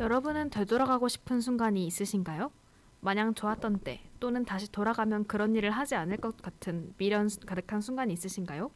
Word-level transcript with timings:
여러분은 0.00 0.50
되돌아가고 0.50 1.06
싶은 1.08 1.40
순간이 1.42 1.86
있으신가요? 1.86 2.50
마냥 3.02 3.34
좋았던 3.34 3.80
때 3.80 4.00
또는 4.18 4.46
다시 4.46 4.72
돌아가면 4.72 5.26
그런 5.26 5.54
일을 5.54 5.70
하지 5.70 5.94
않을 5.94 6.16
것 6.16 6.40
같은 6.40 6.94
미련 6.96 7.28
가득한 7.44 7.82
순간이 7.82 8.14
있으신가요? 8.14 8.70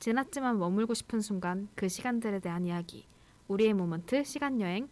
지났지만 0.00 0.58
머물고 0.58 0.94
싶은 0.94 1.20
순간 1.20 1.68
그 1.76 1.88
시간들에 1.88 2.40
대한 2.40 2.66
이야기 2.66 3.06
우리의 3.46 3.74
모먼트 3.74 4.24
시간 4.24 4.60
여행 4.60 4.88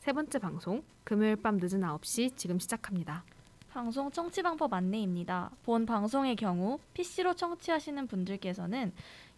세 0.00 0.12
번째 0.12 0.40
방송 0.40 0.82
금요일 1.04 1.36
밤 1.36 1.58
늦은 1.58 1.82
9시 1.82 2.36
지금 2.36 2.58
시작합니다. 2.58 3.22
방송 3.70 4.10
청취 4.10 4.42
방법 4.42 4.72
안내입니다. 4.72 5.52
본 5.62 5.86
방송의 5.86 6.34
경우 6.34 6.80
PC로 6.92 7.34
청취하시는 7.34 8.08
분들께서는 8.08 8.92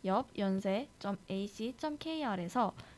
옆 0.07 0.29
연세.ac.kr에서 0.39 1.13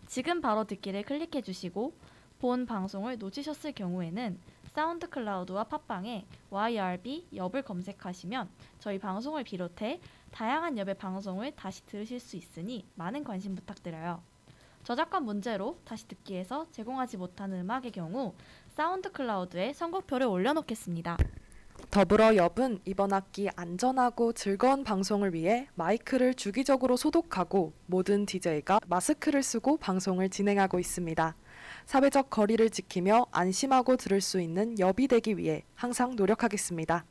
지금 0.07 0.41
바로 0.41 0.63
듣기를 0.63 1.03
클릭해 1.03 1.43
주시고 1.43 1.93
본 2.39 2.67
방송을 2.67 3.19
놓치셨을 3.19 3.73
경우에는 3.73 4.39
SoundCloud와 4.73 5.65
팟빵에 5.65 6.25
YRB 6.51 7.29
엽을 7.35 7.63
검색하시면 7.63 8.49
저희 8.79 8.99
방송을 8.99 9.43
비롯해 9.43 10.01
다양한 10.31 10.79
엽의 10.79 10.95
방송을 10.95 11.57
다시 11.57 11.85
들으실 11.87 12.21
수 12.21 12.37
있으니 12.37 12.87
많은 12.95 13.25
관심 13.25 13.57
부탁드려요. 13.57 14.23
저작권 14.85 15.25
문제로 15.25 15.79
다시 15.85 16.07
듣기에서 16.07 16.67
제공하지 16.71 17.17
못하는 17.17 17.61
음악의 17.61 17.91
경우 17.91 18.35
SoundCloud에 18.69 19.73
선곡표를 19.73 20.27
올려놓겠습니다. 20.29 21.17
더불어 21.91 22.37
엽은 22.37 22.81
이번 22.85 23.13
학기 23.13 23.49
안전하고 23.57 24.33
즐거운 24.33 24.85
방송을 24.85 25.35
위해 25.35 25.69
마이크를 25.75 26.35
주기적으로 26.35 26.97
소독하고 26.97 27.73
모든 27.87 28.27
DJ가 28.27 28.81
마스크를 28.87 29.43
쓰고 29.43 29.79
방송을 29.79 30.29
진행하고 30.29 30.79
있습니다. 30.79 31.35
사회적 31.89 32.29
거리를 32.29 32.69
지키며 32.69 33.29
안심하고 33.31 33.97
들을 33.97 34.21
수 34.21 34.43
있는 34.43 34.79
엽이 34.79 35.09
되기 35.09 35.39
위해 35.39 35.65
항상 35.75 36.17
노력하겠습니다. 36.17 37.07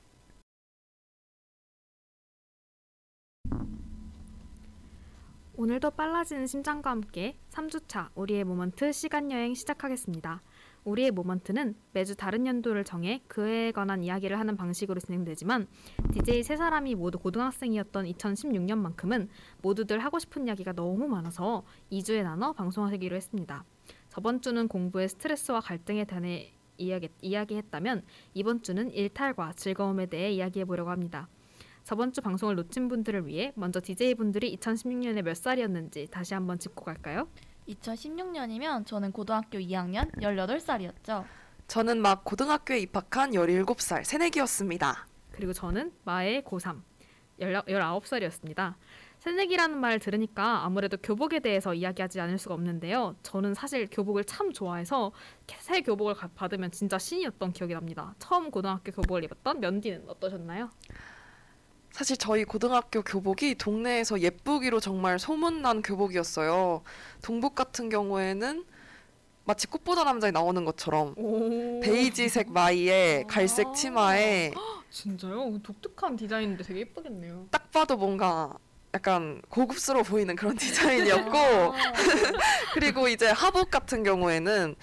오늘도 5.55 5.89
빨라지는 5.89 6.45
심장과 6.45 6.91
함께 6.91 7.35
3주차 7.49 8.09
우리의 8.13 8.43
모먼트 8.43 8.91
시간 8.91 9.31
여행 9.31 9.55
시작하겠습니다. 9.55 10.43
우리의 10.83 11.09
모먼트는 11.09 11.73
매주 11.93 12.15
다른 12.15 12.45
연도를 12.45 12.83
정해 12.83 13.23
그에 13.27 13.71
관한 13.71 14.03
이야기를 14.03 14.37
하는 14.37 14.55
방식으로 14.55 14.99
진행되지만 14.99 15.65
DJ 16.13 16.43
세 16.43 16.55
사람이 16.55 16.93
모두 16.93 17.17
고등학생이었던 17.17 18.05
2016년만큼은 18.05 19.27
모두들 19.63 19.97
하고 19.97 20.19
싶은 20.19 20.45
이야기가 20.45 20.73
너무 20.73 21.07
많아서 21.07 21.63
2주에 21.91 22.21
나눠 22.21 22.53
방송하기로 22.53 23.15
했습니다. 23.15 23.65
저번 24.17 24.41
주는 24.41 24.67
공부의 24.67 25.09
스트레스와 25.09 25.59
갈등에 25.59 26.03
대해 26.03 26.51
이야기, 26.77 27.07
이야기했다면 27.21 28.01
이번 28.33 28.63
주는 28.63 28.89
일탈과 28.89 29.53
즐거움에 29.53 30.07
대해 30.07 30.31
이야기해 30.31 30.65
보려고 30.65 30.89
합니다. 30.89 31.27
저번 31.83 32.11
주 32.11 32.21
방송을 32.21 32.55
놓친 32.55 32.87
분들을 32.87 33.27
위해 33.27 33.53
먼저 33.53 33.79
DJ분들이 33.79 34.57
2016년에 34.57 35.21
몇 35.21 35.37
살이었는지 35.37 36.07
다시 36.09 36.33
한번 36.33 36.57
짚고 36.57 36.83
갈까요? 36.83 37.27
2016년이면 37.67 38.87
저는 38.87 39.11
고등학교 39.11 39.59
2학년 39.59 40.11
18살이었죠. 40.15 41.23
저는 41.67 42.01
막 42.01 42.25
고등학교에 42.25 42.79
입학한 42.79 43.33
17살 43.33 44.03
새내기였습니다. 44.03 45.05
그리고 45.31 45.53
저는 45.53 45.91
마의 46.05 46.41
고3 46.41 46.81
19살이었습니다. 47.39 48.73
새내기라는 49.27 49.77
말을 49.77 49.99
들으니까 49.99 50.63
아무래도 50.63 50.95
교복에 50.95 51.39
대해서 51.39 51.73
이야기하지 51.73 52.21
않을 52.21 52.37
수가 52.37 52.55
없는데요. 52.55 53.17
저는 53.23 53.55
사실 53.55 53.85
교복을 53.91 54.23
참 54.23 54.53
좋아해서 54.53 55.11
새 55.59 55.81
교복을 55.81 56.15
받으면 56.33 56.71
진짜 56.71 56.97
신이었던 56.97 57.51
기억이 57.51 57.73
납니다. 57.73 58.15
처음 58.19 58.49
고등학교 58.49 58.93
교복을 58.93 59.25
입었던 59.25 59.59
면디는 59.59 60.05
어떠셨나요? 60.07 60.69
사실 61.91 62.15
저희 62.15 62.45
고등학교 62.45 63.01
교복이 63.01 63.55
동네에서 63.55 64.21
예쁘기로 64.21 64.79
정말 64.79 65.19
소문난 65.19 65.81
교복이었어요. 65.81 66.83
동복 67.21 67.55
같은 67.55 67.89
경우에는 67.89 68.63
마치 69.43 69.67
꽃보다 69.67 70.05
남자에 70.05 70.31
나오는 70.31 70.63
것처럼 70.63 71.13
오. 71.17 71.81
베이지색 71.81 72.51
마이에 72.53 73.25
갈색 73.27 73.73
치마에 73.73 74.53
진짜요? 74.89 75.59
독특한 75.63 76.15
디자인인데 76.15 76.63
되게 76.63 76.79
예쁘겠네요. 76.81 77.47
딱 77.51 77.69
봐도 77.71 77.97
뭔가 77.97 78.57
약간 78.93 79.41
고급스러워 79.49 80.03
보이는 80.03 80.35
그런 80.35 80.55
디자인이었고 80.57 81.73
그리고 82.73 83.07
이제 83.07 83.27
하복 83.27 83.69
같은 83.69 84.03
경우에는 84.03 84.75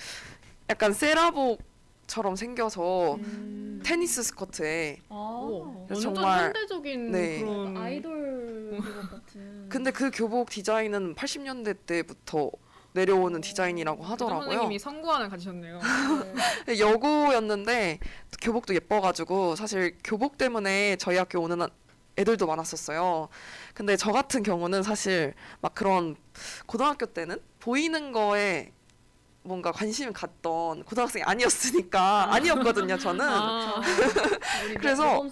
약간 0.71 0.93
세라복처럼 0.93 2.37
생겨서 2.37 3.15
음. 3.17 3.81
테니스 3.85 4.23
스커트에 4.23 5.01
그래서 5.09 5.75
완전 5.89 6.01
정말- 6.15 6.45
현대적인 6.45 7.11
네. 7.13 7.41
그런 7.41 7.77
아이돌 7.77 8.81
그것 8.83 9.11
같은. 9.11 9.69
근데 9.69 9.91
그 9.91 10.11
교복 10.13 10.51
디자인은 10.51 11.15
80년대 11.15 11.87
때부터 11.87 12.51
내려오는 12.93 13.41
디자인이라고 13.41 14.05
하더라고요. 14.05 14.43
선생님이 14.45 14.79
선구안을 14.79 15.29
가지셨네요. 15.29 15.81
여고였는데 16.79 17.99
교복도 18.41 18.75
예뻐가지고 18.75 19.57
사실 19.57 19.97
교복 20.05 20.39
때문에 20.39 20.97
저희 20.97 21.17
학교 21.17 21.41
오는 21.41 21.61
아- 21.63 21.69
애들도 22.17 22.47
많았었어요. 22.47 23.29
근데 23.75 23.97
저 23.97 24.13
같은 24.13 24.43
경우는 24.43 24.83
사실 24.83 25.35
막 25.61 25.75
그런 25.75 26.17
고등학교 26.67 27.07
때는 27.07 27.39
보이는 27.61 28.13
거에 28.13 28.73
뭔가 29.47 29.73
관심을 29.73 30.15
갖던 30.15 30.85
고등학생이 30.85 31.23
아니었으니까 31.23 32.33
아니었거든요. 32.33 32.97
저는 32.97 33.21
아, 33.29 33.83
그래서. 34.81 35.23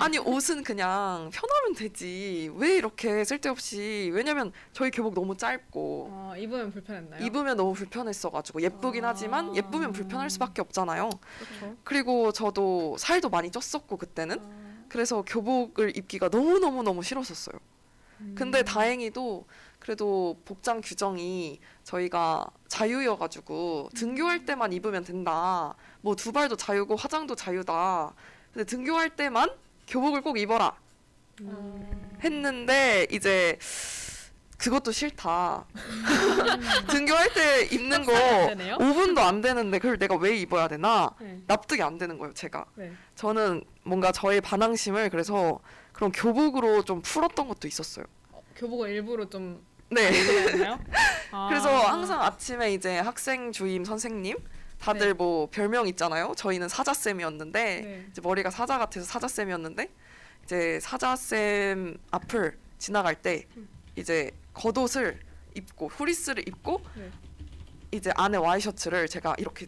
아니 0.00 0.18
옷은 0.18 0.64
그냥 0.64 1.30
편하면 1.32 1.74
되지 1.76 2.50
왜 2.56 2.76
이렇게 2.76 3.22
쓸데없이 3.24 4.10
왜냐면 4.12 4.52
저희 4.72 4.90
교복 4.90 5.14
너무 5.14 5.36
짧고 5.36 6.08
아, 6.12 6.34
입으면 6.36 6.72
불편했나요? 6.72 7.24
입으면 7.24 7.56
너무 7.56 7.74
불편했어가지고 7.74 8.60
예쁘긴 8.60 9.04
아. 9.04 9.10
하지만 9.10 9.54
예쁘면 9.54 9.92
불편할 9.92 10.28
수밖에 10.28 10.60
없잖아요. 10.60 11.08
그렇죠. 11.38 11.76
그리고 11.84 12.32
저도 12.32 12.96
살도 12.98 13.28
많이 13.28 13.50
쪘었고 13.50 13.98
그때는 13.98 14.40
그래서 14.92 15.22
교복을 15.22 15.96
입기가 15.96 16.28
너무 16.28 16.58
너무 16.58 16.82
너무 16.82 17.02
싫었었어요. 17.02 17.58
음. 18.20 18.34
근데 18.36 18.62
다행히도 18.62 19.46
그래도 19.78 20.36
복장 20.44 20.82
규정이 20.82 21.60
저희가 21.82 22.46
자유여가지고 22.68 23.88
등교할 23.94 24.44
때만 24.44 24.74
입으면 24.74 25.02
된다. 25.02 25.74
뭐 26.02 26.14
두발도 26.14 26.56
자유고 26.56 26.96
화장도 26.96 27.34
자유다. 27.36 28.12
근데 28.52 28.64
등교할 28.64 29.08
때만 29.16 29.50
교복을 29.88 30.20
꼭 30.20 30.38
입어라 30.38 30.76
음. 31.40 32.18
했는데 32.22 33.06
이제 33.10 33.58
그것도 34.62 34.92
싫다. 34.92 35.64
등교할 36.88 37.34
때 37.34 37.64
입는 37.72 38.04
거안 38.04 38.46
되네요? 38.46 38.76
5분도 38.78 39.18
안 39.18 39.40
되는데 39.40 39.80
그걸 39.80 39.98
내가 39.98 40.14
왜 40.14 40.36
입어야 40.36 40.68
되나 40.68 41.10
네. 41.20 41.40
납득이 41.48 41.82
안 41.82 41.98
되는 41.98 42.16
거예요, 42.16 42.32
제가. 42.32 42.64
네. 42.76 42.92
저는 43.16 43.64
뭔가 43.82 44.12
저의 44.12 44.40
반항심을 44.40 45.10
그래서 45.10 45.58
그런 45.92 46.12
교복으로 46.12 46.84
좀 46.84 47.02
풀었던 47.02 47.48
것도 47.48 47.66
있었어요. 47.66 48.04
어, 48.30 48.40
교복을 48.54 48.90
일부러 48.90 49.28
좀 49.28 49.66
네. 49.90 50.12
아. 51.32 51.48
그래서 51.48 51.68
항상 51.80 52.22
아침에 52.22 52.72
이제 52.72 52.98
학생 53.00 53.50
주임 53.50 53.84
선생님 53.84 54.36
다들 54.78 55.08
네. 55.08 55.12
뭐 55.12 55.48
별명 55.50 55.88
있잖아요. 55.88 56.34
저희는 56.36 56.68
사자 56.68 56.94
쌤이었는데 56.94 57.80
네. 57.80 58.06
이제 58.12 58.20
머리가 58.22 58.50
사자 58.50 58.78
같아서 58.78 59.04
사자 59.06 59.26
쌤이었는데 59.26 59.90
이제 60.44 60.78
사자 60.80 61.16
쌤 61.16 61.98
앞을 62.12 62.56
지나갈 62.78 63.16
때 63.16 63.46
음. 63.56 63.68
이제 63.96 64.30
겉옷을 64.54 65.20
입고 65.54 65.88
후리스를 65.88 66.46
입고 66.48 66.80
네. 66.96 67.10
이제 67.92 68.10
안에 68.16 68.38
와이셔츠를 68.38 69.08
제가 69.08 69.34
이렇게 69.38 69.66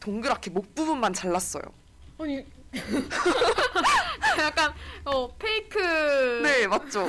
동그랗게 0.00 0.50
목 0.50 0.74
부분만 0.74 1.12
잘랐어요. 1.12 1.62
아니 2.18 2.44
약간 4.38 4.72
어 5.04 5.28
페이크 5.36 5.78
네, 6.42 6.66
맞죠. 6.66 7.06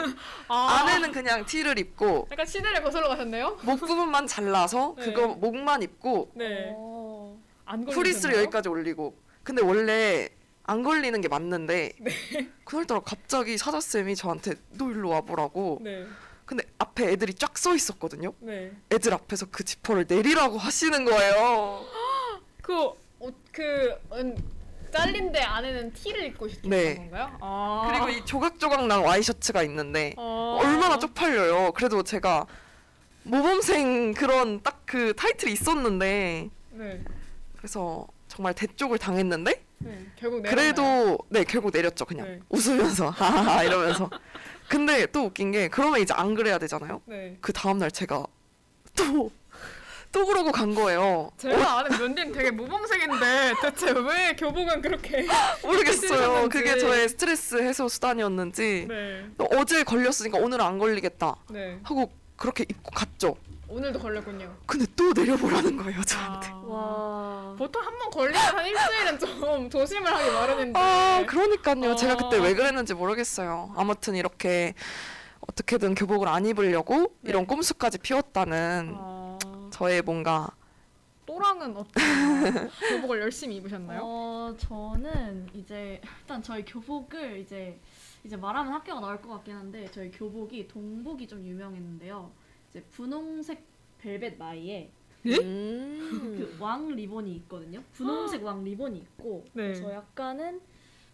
아, 0.47 0.79
안에는 0.81 1.11
그냥 1.11 1.45
티를 1.45 1.77
입고 1.79 2.27
약간 2.31 2.45
시대를 2.45 2.81
거슬러 2.83 3.09
가셨네요? 3.09 3.59
목 3.63 3.79
부분만 3.79 4.27
잘라서 4.27 4.95
네. 4.97 5.05
그거 5.05 5.27
목만 5.27 5.81
입고 5.83 6.31
네. 6.35 6.71
어. 6.75 7.37
안 7.65 7.83
후리스를? 7.87 8.35
여기까지 8.35 8.69
올리고 8.69 9.15
근데 9.43 9.61
원래 9.61 10.29
안 10.63 10.83
걸리는 10.83 11.19
게 11.21 11.27
맞는데 11.27 11.93
네. 11.99 12.49
그날따라 12.63 13.01
갑자기 13.01 13.57
사자 13.57 13.79
쌤이 13.79 14.15
저한테 14.15 14.55
너 14.77 14.89
일로 14.89 15.09
와보라고 15.09 15.79
네. 15.83 16.05
근데 16.49 16.63
앞에 16.79 17.11
애들이 17.11 17.35
쫙 17.35 17.55
서 17.59 17.75
있었거든요 17.75 18.33
네. 18.39 18.71
애들 18.91 19.13
앞에서 19.13 19.45
그 19.51 19.63
지퍼를 19.63 20.05
내리라고 20.07 20.57
하시는 20.57 21.05
거예요 21.05 21.85
그, 22.63 22.73
어, 22.73 23.29
그, 23.51 23.95
음, 24.13 24.35
잘린데 24.91 25.41
안에는 25.41 25.93
티를 25.93 26.23
입고 26.25 26.47
싶은 26.47 26.69
네. 26.71 26.95
건가요? 26.95 27.37
아. 27.39 27.87
그리고 27.91 28.09
이 28.09 28.25
조각조각 28.25 28.87
난 28.87 29.01
와이셔츠가 29.01 29.61
있는데 29.63 30.13
어. 30.17 30.59
얼마나 30.59 30.97
쪽팔려요 30.97 31.73
그래도 31.73 32.01
제가 32.01 32.47
모범생 33.23 34.13
그런 34.15 34.63
딱 34.63 34.79
그 34.89 35.13
타이틀이 35.15 35.53
있었는데 35.53 36.49
네. 36.71 37.03
그래서 37.57 38.07
정말 38.27 38.55
대쪽을 38.55 38.97
당했는데 38.97 39.63
네, 39.77 40.05
결국 40.15 40.41
그래도 40.41 41.19
네 41.29 41.43
결국 41.43 41.71
내렸죠 41.71 42.05
그냥 42.05 42.25
네. 42.25 42.39
웃으면서 42.49 43.11
하하하 43.15 43.63
이러면서 43.63 44.09
근데 44.69 45.05
또 45.07 45.25
웃긴 45.25 45.51
게 45.51 45.67
그러면 45.67 45.99
이제 45.99 46.13
안 46.13 46.35
그래야 46.35 46.57
되잖아요 46.59 47.01
네. 47.05 47.37
그 47.41 47.51
다음 47.51 47.79
날 47.79 47.91
제가 47.91 48.23
또 48.95 49.31
또 50.11 50.25
그러고 50.25 50.51
간 50.51 50.73
거예요 50.73 51.29
제가 51.37 51.79
아는 51.79 51.99
면디는 51.99 52.31
되게 52.31 52.49
모범생인데 52.49 53.53
대체 53.61 53.91
왜 53.91 54.35
교복은 54.35 54.81
그렇게 54.81 55.27
모르겠어요. 55.63 56.49
그게 56.49 56.79
저의 56.79 57.09
스트레스 57.09 57.61
해소 57.61 57.87
수단이었는지 57.87 58.85
네. 58.89 59.25
또 59.37 59.47
어제 59.55 59.83
걸렸으니까 59.83 60.39
오늘은 60.39 60.65
안 60.65 60.79
걸리겠다 60.79 61.35
네. 61.51 61.79
하고 61.83 62.11
그렇게 62.37 62.63
입고 62.67 62.89
갔죠 62.91 63.35
오늘도 63.69 63.99
걸렸군요. 63.99 64.55
근데 64.65 64.85
또 64.95 65.13
내려보라는 65.13 65.77
거예요 65.77 66.01
저한테 66.03 66.47
아. 66.49 66.55
와. 66.65 67.55
보통 67.57 67.81
한 67.85 67.97
번 67.99 68.09
걸리면 68.11 68.41
한 68.41 68.65
일주일은 68.65 69.19
좀 69.19 69.69
조심을 69.69 70.11
하기 70.11 70.31
마련인데. 70.31 70.79
아 70.79 71.23
그러니까요 71.27 71.95
제가 71.95 72.15
그때 72.17 72.37
어. 72.39 72.41
왜 72.41 72.53
그랬는지 72.55 72.93
모르겠어요 72.93 73.73
아무튼 73.75 74.15
이렇게 74.15 74.73
어떻게든 75.41 75.95
교복을 75.95 76.27
안 76.27 76.45
입으려고 76.45 77.13
네. 77.21 77.29
이런 77.31 77.45
꼼수까지 77.45 77.97
피웠다는 77.99 78.93
아, 78.97 79.37
저의 79.71 80.01
뭔가 80.01 80.49
또랑은 81.25 81.75
어때요? 81.77 82.69
교복을 82.89 83.21
열심히 83.21 83.57
입으셨나요? 83.57 83.99
어, 84.03 84.55
저는 84.57 85.47
이제 85.53 86.01
일단 86.21 86.41
저희 86.41 86.65
교복을 86.65 87.39
이제 87.39 87.79
이제 88.23 88.35
말하면 88.35 88.73
학교가 88.73 88.99
나올 88.99 89.21
것 89.21 89.29
같긴 89.29 89.55
한데 89.55 89.87
저희 89.91 90.09
교복이 90.11 90.67
동복이 90.67 91.27
좀 91.27 91.45
유명했는데요. 91.45 92.31
이제 92.69 92.81
분홍색 92.91 93.63
벨벳 93.99 94.37
마이에 94.37 94.89
예? 95.25 95.35
음. 95.37 96.35
그왕 96.57 96.95
리본이 96.95 97.35
있거든요. 97.37 97.83
분홍색 97.93 98.43
왕 98.43 98.63
리본이 98.63 98.97
있고 98.99 99.43
네. 99.53 99.63
그래서 99.63 99.91
약간은 99.93 100.61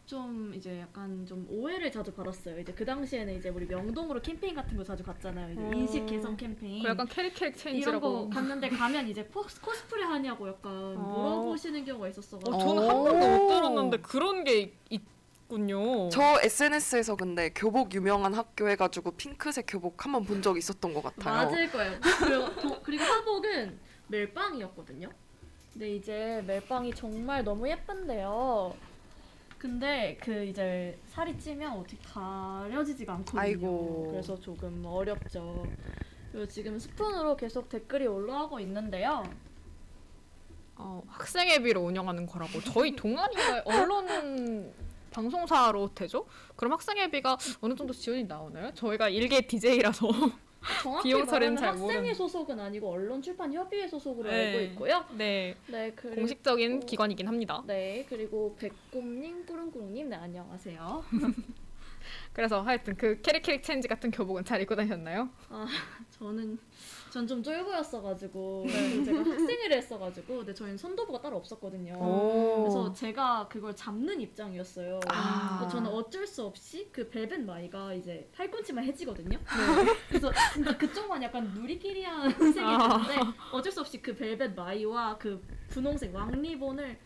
좀 0.06 0.54
이제 0.56 0.80
약간 0.82 1.26
좀 1.26 1.48
오해를 1.50 1.92
자주 1.92 2.14
받았어요. 2.14 2.60
이제 2.60 2.72
그 2.74 2.86
당시에는 2.86 3.36
이제 3.38 3.50
우리 3.50 3.66
명동으로 3.66 4.22
캠페인 4.22 4.54
같은 4.54 4.78
거 4.78 4.84
자주 4.84 5.04
갔잖아요. 5.04 5.54
이제 5.54 5.62
어. 5.64 5.72
인식 5.74 6.06
개선 6.06 6.38
캠페인. 6.38 6.84
그 6.84 6.90
약간 6.90 7.08
캐릭 7.08 7.34
캐릭 7.34 7.56
이런 7.56 7.58
체인지라고. 7.64 8.30
거 8.30 8.30
갔는데 8.30 8.70
가면 8.70 9.08
이제 9.08 9.28
포, 9.28 9.42
코스프레 9.42 10.04
하냐고 10.04 10.48
약간 10.48 10.72
물어보시는 10.94 11.86
경우가 11.86 12.10
있었어가지고 12.10 12.56
어, 12.56 12.60
저는 12.60 12.88
한 12.88 12.96
오. 12.98 13.04
번도 13.04 13.28
못 13.28 13.48
들었는데 13.48 13.98
그런 14.02 14.44
게 14.44 14.74
있, 14.92 15.02
있군요. 15.50 16.10
저 16.10 16.40
SNS에서 16.42 17.16
근데 17.16 17.50
교복 17.50 17.94
유명한 17.94 18.34
학교 18.34 18.68
해가지고 18.70 19.12
핑크색 19.12 19.66
교복 19.68 20.06
한 20.06 20.12
번 20.12 20.26
본 20.26 20.42
적 20.42 20.58
있었던 20.58 20.94
것 20.94 21.04
같아요. 21.04 21.46
맞을 21.48 21.72
거예요. 21.72 22.00
그리고, 22.20 22.56
도- 22.62 22.82
그리고 22.84 23.04
하복은 23.04 23.80
멜빵이었거든요. 24.08 25.10
근데 25.74 25.96
이제 25.96 26.44
멜빵이 26.48 26.94
정말 26.94 27.44
너무 27.44 27.68
예쁜데요. 27.70 28.76
근데 29.58 30.18
그 30.22 30.46
이제 30.46 30.98
살이 31.08 31.38
찌면 31.38 31.74
어떻게 31.74 31.98
가려지지가 32.08 33.14
않거든요. 33.14 33.42
아이고. 33.42 34.08
그래서 34.12 34.40
조금 34.40 34.84
어렵죠. 34.86 35.66
그리고 36.32 36.48
지금 36.48 36.78
스푼으로 36.78 37.36
계속 37.36 37.70
댓글이 37.70 38.08
올라오고 38.08 38.60
있는데요. 38.62 39.24
어, 40.78 41.02
학생회비로 41.08 41.82
운영하는 41.82 42.26
거라고. 42.28 42.60
저희 42.62 42.96
동아리가 42.96 43.64
언론 43.66 44.72
방송사로 45.20 45.94
되죠? 45.96 46.26
그럼 46.58 46.74
학생회비가 46.74 47.38
어느 47.62 47.74
정도 47.76 47.94
지원이 47.94 48.26
나오나요? 48.26 48.74
저희가 48.74 49.08
일개 49.10 49.42
DJ라서 49.48 50.08
정확히 50.82 51.14
말하면 51.14 51.56
잘 51.58 51.70
학생회 51.70 52.12
모르는- 52.12 52.16
소속은 52.16 52.60
아니고 52.60 52.90
언론 52.92 53.22
출판 53.22 53.54
협의회 53.54 53.88
소속으로 53.88 54.30
네. 54.30 54.48
알고 54.48 54.60
있고요. 54.74 55.06
네 55.18 55.56
네, 55.68 55.92
그리고 55.96 56.16
공식적인 56.16 56.82
기관이긴 56.82 57.28
합니다. 57.28 57.64
네, 57.66 58.06
그리고 58.10 58.56
백곰님, 58.60 59.46
꾸릉꾸릉님, 59.46 60.10
네 60.10 60.16
안녕하세요. 60.18 61.04
그래서 62.34 62.62
하여튼 62.62 62.96
그 62.96 63.22
캐릭 63.22 63.44
캐릭 63.44 63.64
체인지 63.64 63.88
같은 63.88 64.12
교복은 64.12 64.46
잘 64.46 64.62
입고 64.62 64.76
다녔나요? 64.76 65.30
저는 66.12 66.58
전 67.16 67.26
좀 67.28 67.42
쫄보였어가지고 67.42 68.66
네. 68.68 69.04
제가 69.06 69.20
학생회를 69.20 69.78
했어가지고 69.78 70.38
근데 70.40 70.54
저희는 70.54 70.78
선도부가 70.78 71.22
따로 71.22 71.38
없었거든요. 71.38 71.94
오. 71.94 72.64
그래서 72.64 72.92
제가 72.92 73.48
그걸 73.48 73.74
잡는 73.74 74.20
입장이었어요. 74.20 75.00
아. 75.10 75.66
저는 75.72 75.90
어쩔 75.90 76.28
수 76.28 76.44
없이 76.44 76.90
그 76.92 77.08
벨벳 77.10 77.40
마이가 77.40 77.94
이제 77.94 78.30
팔꿈치만 78.34 78.84
해지거든요. 78.84 79.38
네. 79.38 79.44
그래서 80.10 80.30
진짜 80.54 80.78
그쪽만 80.78 81.24
약간 81.24 81.46
누리끼리한 81.54 82.28
아. 82.28 82.32
색이었는데 82.32 83.16
어쩔 83.54 83.72
수 83.72 83.80
없이 83.80 84.02
그 84.02 84.14
벨벳 84.14 84.54
마이와 84.54 85.18
그 85.18 85.42
분홍색 85.70 86.14
왕리본을 86.14 87.00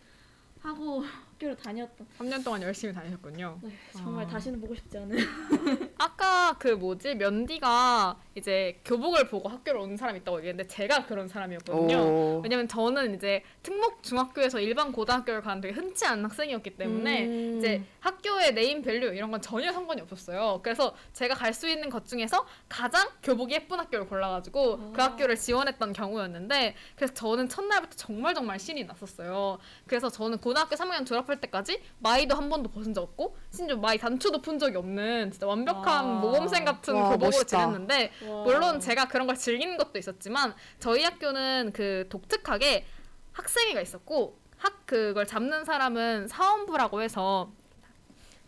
하고 0.60 1.04
학교를 1.40 1.56
다녔던 1.56 2.06
3년 2.18 2.44
동안 2.44 2.62
열심히 2.62 2.92
다니셨군요. 2.92 3.58
네, 3.62 3.70
정말 3.92 4.24
아. 4.24 4.28
다시는 4.28 4.60
보고 4.60 4.74
싶지 4.74 4.98
않은 4.98 5.16
아까 5.98 6.56
그 6.58 6.68
뭐지 6.68 7.14
면디가 7.14 8.20
이제 8.34 8.78
교복을 8.84 9.28
보고 9.28 9.48
학교를 9.48 9.80
온 9.80 9.96
사람 9.96 10.16
있다고 10.16 10.38
얘기했는데 10.38 10.68
제가 10.68 11.06
그런 11.06 11.26
사람이었거든요. 11.28 11.96
오. 11.96 12.40
왜냐면 12.42 12.68
저는 12.68 13.14
이제 13.14 13.42
특목 13.62 14.02
중학교에서 14.02 14.60
일반 14.60 14.92
고등학교를 14.92 15.40
가는 15.40 15.60
되게 15.60 15.74
흔치 15.74 16.04
않은 16.06 16.24
학생이었기 16.24 16.76
때문에 16.76 17.26
음. 17.26 17.58
이제 17.58 17.82
학교의 18.00 18.54
네임 18.54 18.82
밸류 18.82 19.14
이런 19.14 19.30
건 19.30 19.40
전혀 19.40 19.72
상관이 19.72 20.00
없었어요. 20.02 20.60
그래서 20.62 20.94
제가 21.12 21.34
갈 21.34 21.50
수 21.50 21.68
있는 21.68 21.90
것 21.90 22.06
중에서 22.06 22.46
가장 22.68 23.08
교복이 23.22 23.52
예쁜 23.54 23.80
학교를 23.80 24.06
골라가지고 24.06 24.92
그 24.92 25.02
아. 25.02 25.06
학교를 25.06 25.36
지원했던 25.36 25.92
경우였는데 25.92 26.74
그래서 26.94 27.12
저는 27.12 27.48
첫날부터 27.48 27.96
정말 27.96 28.34
정말 28.34 28.58
신이 28.58 28.84
났었어요. 28.84 29.58
그래서 29.86 30.08
저는 30.08 30.38
고등학교 30.38 30.76
3학년 30.76 31.04
졸업 31.04 31.26
할 31.30 31.40
때까지 31.40 31.82
마이도 31.98 32.34
한 32.34 32.48
번도 32.48 32.70
벗은 32.70 32.92
적 32.92 33.02
없고 33.02 33.36
심지어 33.50 33.76
마이 33.76 33.96
단추도 33.98 34.42
푼 34.42 34.58
적이 34.58 34.76
없는 34.78 35.30
진짜 35.30 35.46
완벽한 35.46 36.04
와. 36.04 36.20
모범생 36.20 36.64
같은 36.64 36.94
와, 36.94 37.10
교복으로 37.10 37.26
멋있다. 37.28 37.46
지냈는데 37.46 38.12
와. 38.26 38.42
물론 38.44 38.80
제가 38.80 39.08
그런 39.08 39.26
걸 39.26 39.36
즐기는 39.36 39.76
것도 39.76 39.98
있었지만 39.98 40.54
저희 40.78 41.04
학교는 41.04 41.72
그 41.72 42.06
독특하게 42.10 42.86
학생회가 43.32 43.80
있었고 43.80 44.38
학 44.58 44.86
그걸 44.86 45.26
잡는 45.26 45.64
사람은 45.64 46.28
사원부라고 46.28 47.00
해서 47.00 47.50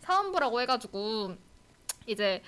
사원부라고 0.01 0.61
해가지고 0.61 1.35
이제 2.05 2.43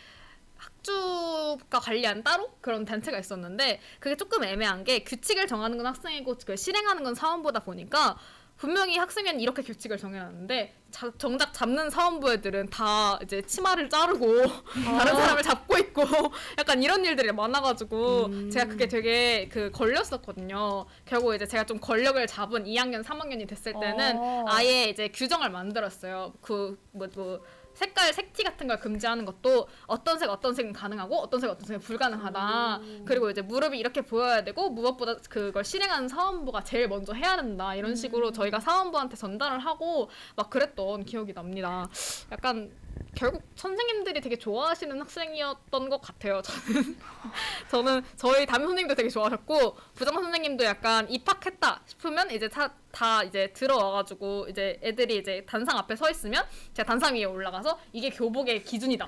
학주가 0.58 1.80
관리한 1.80 2.24
따로 2.24 2.50
그런 2.62 2.86
단체가 2.86 3.18
있었는데 3.20 3.80
그게 4.00 4.16
조금 4.16 4.44
애매한 4.44 4.84
게 4.84 5.04
규칙을 5.04 5.48
정하는 5.48 5.78
건 5.78 5.88
학생이고 5.88 6.36
그 6.46 6.56
실행하는 6.56 7.04
건 7.04 7.16
사원부다 7.16 7.62
보니까 7.62 8.18
분명히 8.58 8.98
학생회는 8.98 9.42
이렇게 9.42 9.62
규칙을 9.62 9.98
정해놨는데 9.98 10.74
자- 10.92 11.12
정작 11.18 11.52
잡는 11.54 11.90
사원부 11.90 12.32
애들은 12.32 12.70
다 12.70 13.20
이제 13.22 13.42
치마를 13.42 13.90
자르고 13.90 14.44
다른 14.86 15.14
사람을 15.16 15.44
잡고 15.44 15.78
있고 15.80 16.04
약간 16.58 16.82
이런 16.82 17.04
일들이 17.04 17.32
많아가지고 17.34 18.26
음. 18.28 18.50
제가 18.50 18.68
그게 18.68 18.88
되게 18.88 19.50
그 19.52 19.70
걸렸었거든요. 19.72 20.86
결국 21.04 21.36
이제 21.36 21.46
제가 21.46 21.66
좀 21.66 21.80
권력을 21.80 22.26
잡은 22.28 22.64
2학년, 22.64 23.04
3학년이 23.04 23.48
됐을 23.48 23.74
때는 23.80 24.18
어. 24.18 24.46
아예 24.48 24.86
이제 24.86 25.10
규정을 25.10 25.50
만들었어요. 25.50 26.34
그 26.42 26.78
뭐 26.94 27.10
뭐 27.16 27.40
색깔 27.76 28.14
색티 28.14 28.44
같은 28.44 28.68
걸 28.68 28.80
금지하는 28.80 29.26
것도 29.26 29.68
어떤 29.86 30.18
색 30.18 30.30
어떤 30.30 30.56
색은 30.56 30.74
가능하고 30.74 31.18
어떤 31.18 31.40
색 31.40 31.50
어떤 31.50 31.68
색은 31.68 31.82
불가능하다. 31.82 32.80
그리고 33.06 33.30
이제 33.30 33.42
무릎이 33.42 33.78
이렇게 33.78 34.02
보여야 34.02 34.44
되고 34.44 34.70
무엇보다 34.70 35.16
그걸 35.30 35.64
실행하는 35.64 36.08
사원부가 36.08 36.64
제일 36.64 36.88
먼저 36.88 37.14
해야 37.14 37.36
된다. 37.36 37.76
이런 37.76 37.96
식으로 37.96 38.32
저희가 38.32 38.60
사원부한테 38.60 39.16
전달을 39.18 39.60
하고 39.60 40.10
막 40.36 40.50
그랬던 40.50 41.06
기억이 41.06 41.34
납니다. 41.34 41.88
약간 42.32 42.72
결국 43.16 43.42
선생님들이 43.56 44.20
되게 44.22 44.38
좋아하시는 44.38 45.00
학생이었던 45.00 45.90
것 45.90 46.02
같아요. 46.02 46.42
저는 46.42 46.98
저는 47.72 48.02
저희 48.18 48.46
담임 48.46 48.68
선생님도 48.68 48.96
되게 48.96 49.10
좋아하셨고 49.10 49.78
부장 49.94 50.14
선생님도 50.16 50.64
약간 50.66 51.10
입학했다 51.10 51.82
싶으면 51.86 52.30
이제 52.32 52.48
다, 52.50 52.74
다 52.92 53.24
이제 53.24 53.52
들어와가지고 53.54 54.48
이제 54.50 54.80
애들이 54.84 55.18
이제 55.18 55.46
단상 55.48 55.78
앞에 55.78 55.96
서 55.96 56.10
있으면 56.10 56.44
제가 56.74 56.88
단상 56.88 57.16
위에 57.16 57.24
올라가서 57.26 57.80
이게 57.94 58.10
교복의 58.10 58.64
기준이다. 58.64 59.08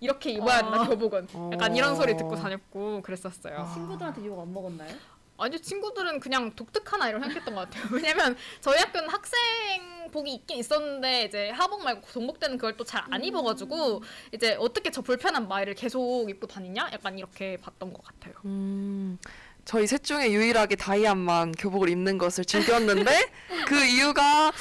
이렇게 0.00 0.30
입어야 0.32 0.60
된다 0.62 0.82
아. 0.82 0.86
교복은. 0.88 1.28
약간 1.52 1.74
이런 1.76 1.94
소리 1.96 2.12
어. 2.12 2.16
듣고 2.16 2.34
다녔고 2.36 3.02
그랬었어요. 3.02 3.70
친구들한테 3.72 4.26
욕 4.26 4.38
안 4.40 4.52
먹었나요? 4.52 4.94
아니 5.36 5.60
친구들은 5.60 6.20
그냥 6.20 6.54
독특하나 6.54 7.08
이런 7.08 7.20
생각했던 7.22 7.54
것 7.54 7.68
같아요. 7.70 7.88
왜냐면 7.92 8.36
저희 8.60 8.78
학교는 8.78 9.08
학생복이 9.08 10.32
있긴 10.34 10.58
있었는데 10.58 11.24
이제 11.24 11.50
하복 11.50 11.82
말고 11.82 12.06
동복 12.12 12.38
때는 12.38 12.56
그걸 12.56 12.76
또 12.76 12.84
잘 12.84 13.02
안 13.10 13.24
입어가지고 13.24 14.02
이제 14.32 14.56
어떻게 14.60 14.90
저 14.90 15.02
불편한 15.02 15.48
마이를 15.48 15.74
계속 15.74 16.28
입고 16.30 16.46
다니냐? 16.46 16.90
약간 16.92 17.18
이렇게 17.18 17.56
봤던 17.58 17.92
것 17.92 18.04
같아요. 18.04 18.34
음, 18.44 19.18
저희 19.64 19.86
셋 19.86 20.04
중에 20.04 20.30
유일하게 20.30 20.76
다이안만 20.76 21.52
교복을 21.52 21.88
입는 21.88 22.18
것을 22.18 22.44
즐겼는데 22.44 23.30
그 23.66 23.84
이유가 23.84 24.52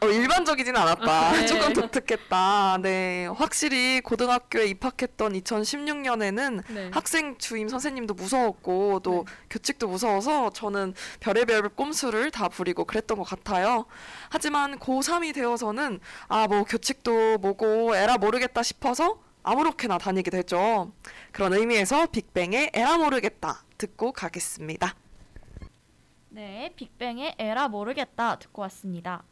어, 0.00 0.06
일반적이진 0.06 0.76
않았다. 0.76 1.32
네. 1.32 1.46
조금 1.46 1.72
독특했다. 1.72 2.78
네, 2.82 3.26
확실히 3.26 4.00
고등학교에 4.00 4.66
입학했던 4.66 5.32
2016년에는 5.32 6.62
네. 6.72 6.90
학생 6.92 7.36
주임 7.38 7.68
선생님도 7.68 8.14
무서웠고 8.14 9.00
또 9.00 9.24
네. 9.26 9.32
교칙도 9.50 9.88
무서워서 9.88 10.50
저는 10.50 10.94
별의별 11.18 11.70
꼼수를 11.70 12.30
다 12.30 12.48
부리고 12.48 12.84
그랬던 12.84 13.18
것 13.18 13.24
같아요. 13.24 13.86
하지만 14.30 14.78
고3이 14.78 15.34
되어서는 15.34 16.00
아 16.28 16.46
뭐 16.48 16.64
교칙도 16.64 17.38
뭐고 17.38 17.94
에라 17.94 18.16
모르겠다 18.16 18.62
싶어서 18.62 19.20
아무렇게나 19.42 19.98
다니게 19.98 20.30
되죠. 20.30 20.92
그런 21.32 21.52
의미에서 21.52 22.06
빅뱅의 22.06 22.70
에라 22.72 22.96
모르겠다 22.98 23.64
듣고 23.76 24.12
가겠습니다. 24.12 24.94
네, 26.30 26.72
빅뱅의 26.76 27.34
에라 27.38 27.68
모르겠다 27.68 28.38
듣고 28.38 28.62
왔습니다. 28.62 29.24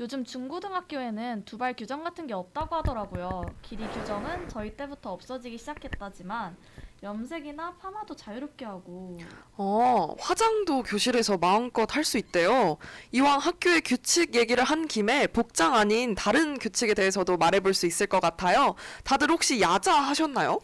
요즘 0.00 0.24
중고등학교에는 0.24 1.44
두발 1.44 1.74
규정 1.76 2.02
같은 2.02 2.26
게 2.26 2.34
없다고 2.34 2.74
하더라고요. 2.76 3.44
길이 3.62 3.86
규정은 3.88 4.48
저희 4.48 4.76
때부터 4.76 5.12
없어지기 5.12 5.56
시작했다지만 5.56 6.56
염색이나 7.02 7.74
파마도 7.74 8.16
자유롭게 8.16 8.64
하고 8.64 9.18
어, 9.56 10.16
화장도 10.18 10.82
교실에서 10.82 11.36
마음껏 11.38 11.94
할 11.94 12.02
수 12.02 12.18
있대요. 12.18 12.76
이왕 13.12 13.38
학교의 13.38 13.82
규칙 13.82 14.34
얘기를 14.34 14.64
한 14.64 14.88
김에 14.88 15.26
복장 15.28 15.74
아닌 15.74 16.14
다른 16.16 16.58
규칙에 16.58 16.94
대해서도 16.94 17.36
말해볼 17.36 17.72
수 17.72 17.86
있을 17.86 18.06
것 18.08 18.20
같아요. 18.20 18.74
다들 19.04 19.30
혹시 19.30 19.60
야자 19.60 19.92
하셨나요? 19.94 20.58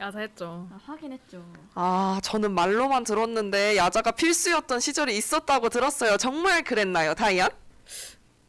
야자했죠. 0.00 0.68
아, 0.70 0.78
하긴 0.84 1.12
했죠. 1.12 1.42
아, 1.74 2.20
저는 2.22 2.52
말로만 2.52 3.04
들었는데 3.04 3.76
야자가 3.78 4.10
필수였던 4.12 4.78
시절이 4.80 5.16
있었다고 5.16 5.70
들었어요. 5.70 6.16
정말 6.18 6.62
그랬나요, 6.62 7.14
다이안? 7.14 7.48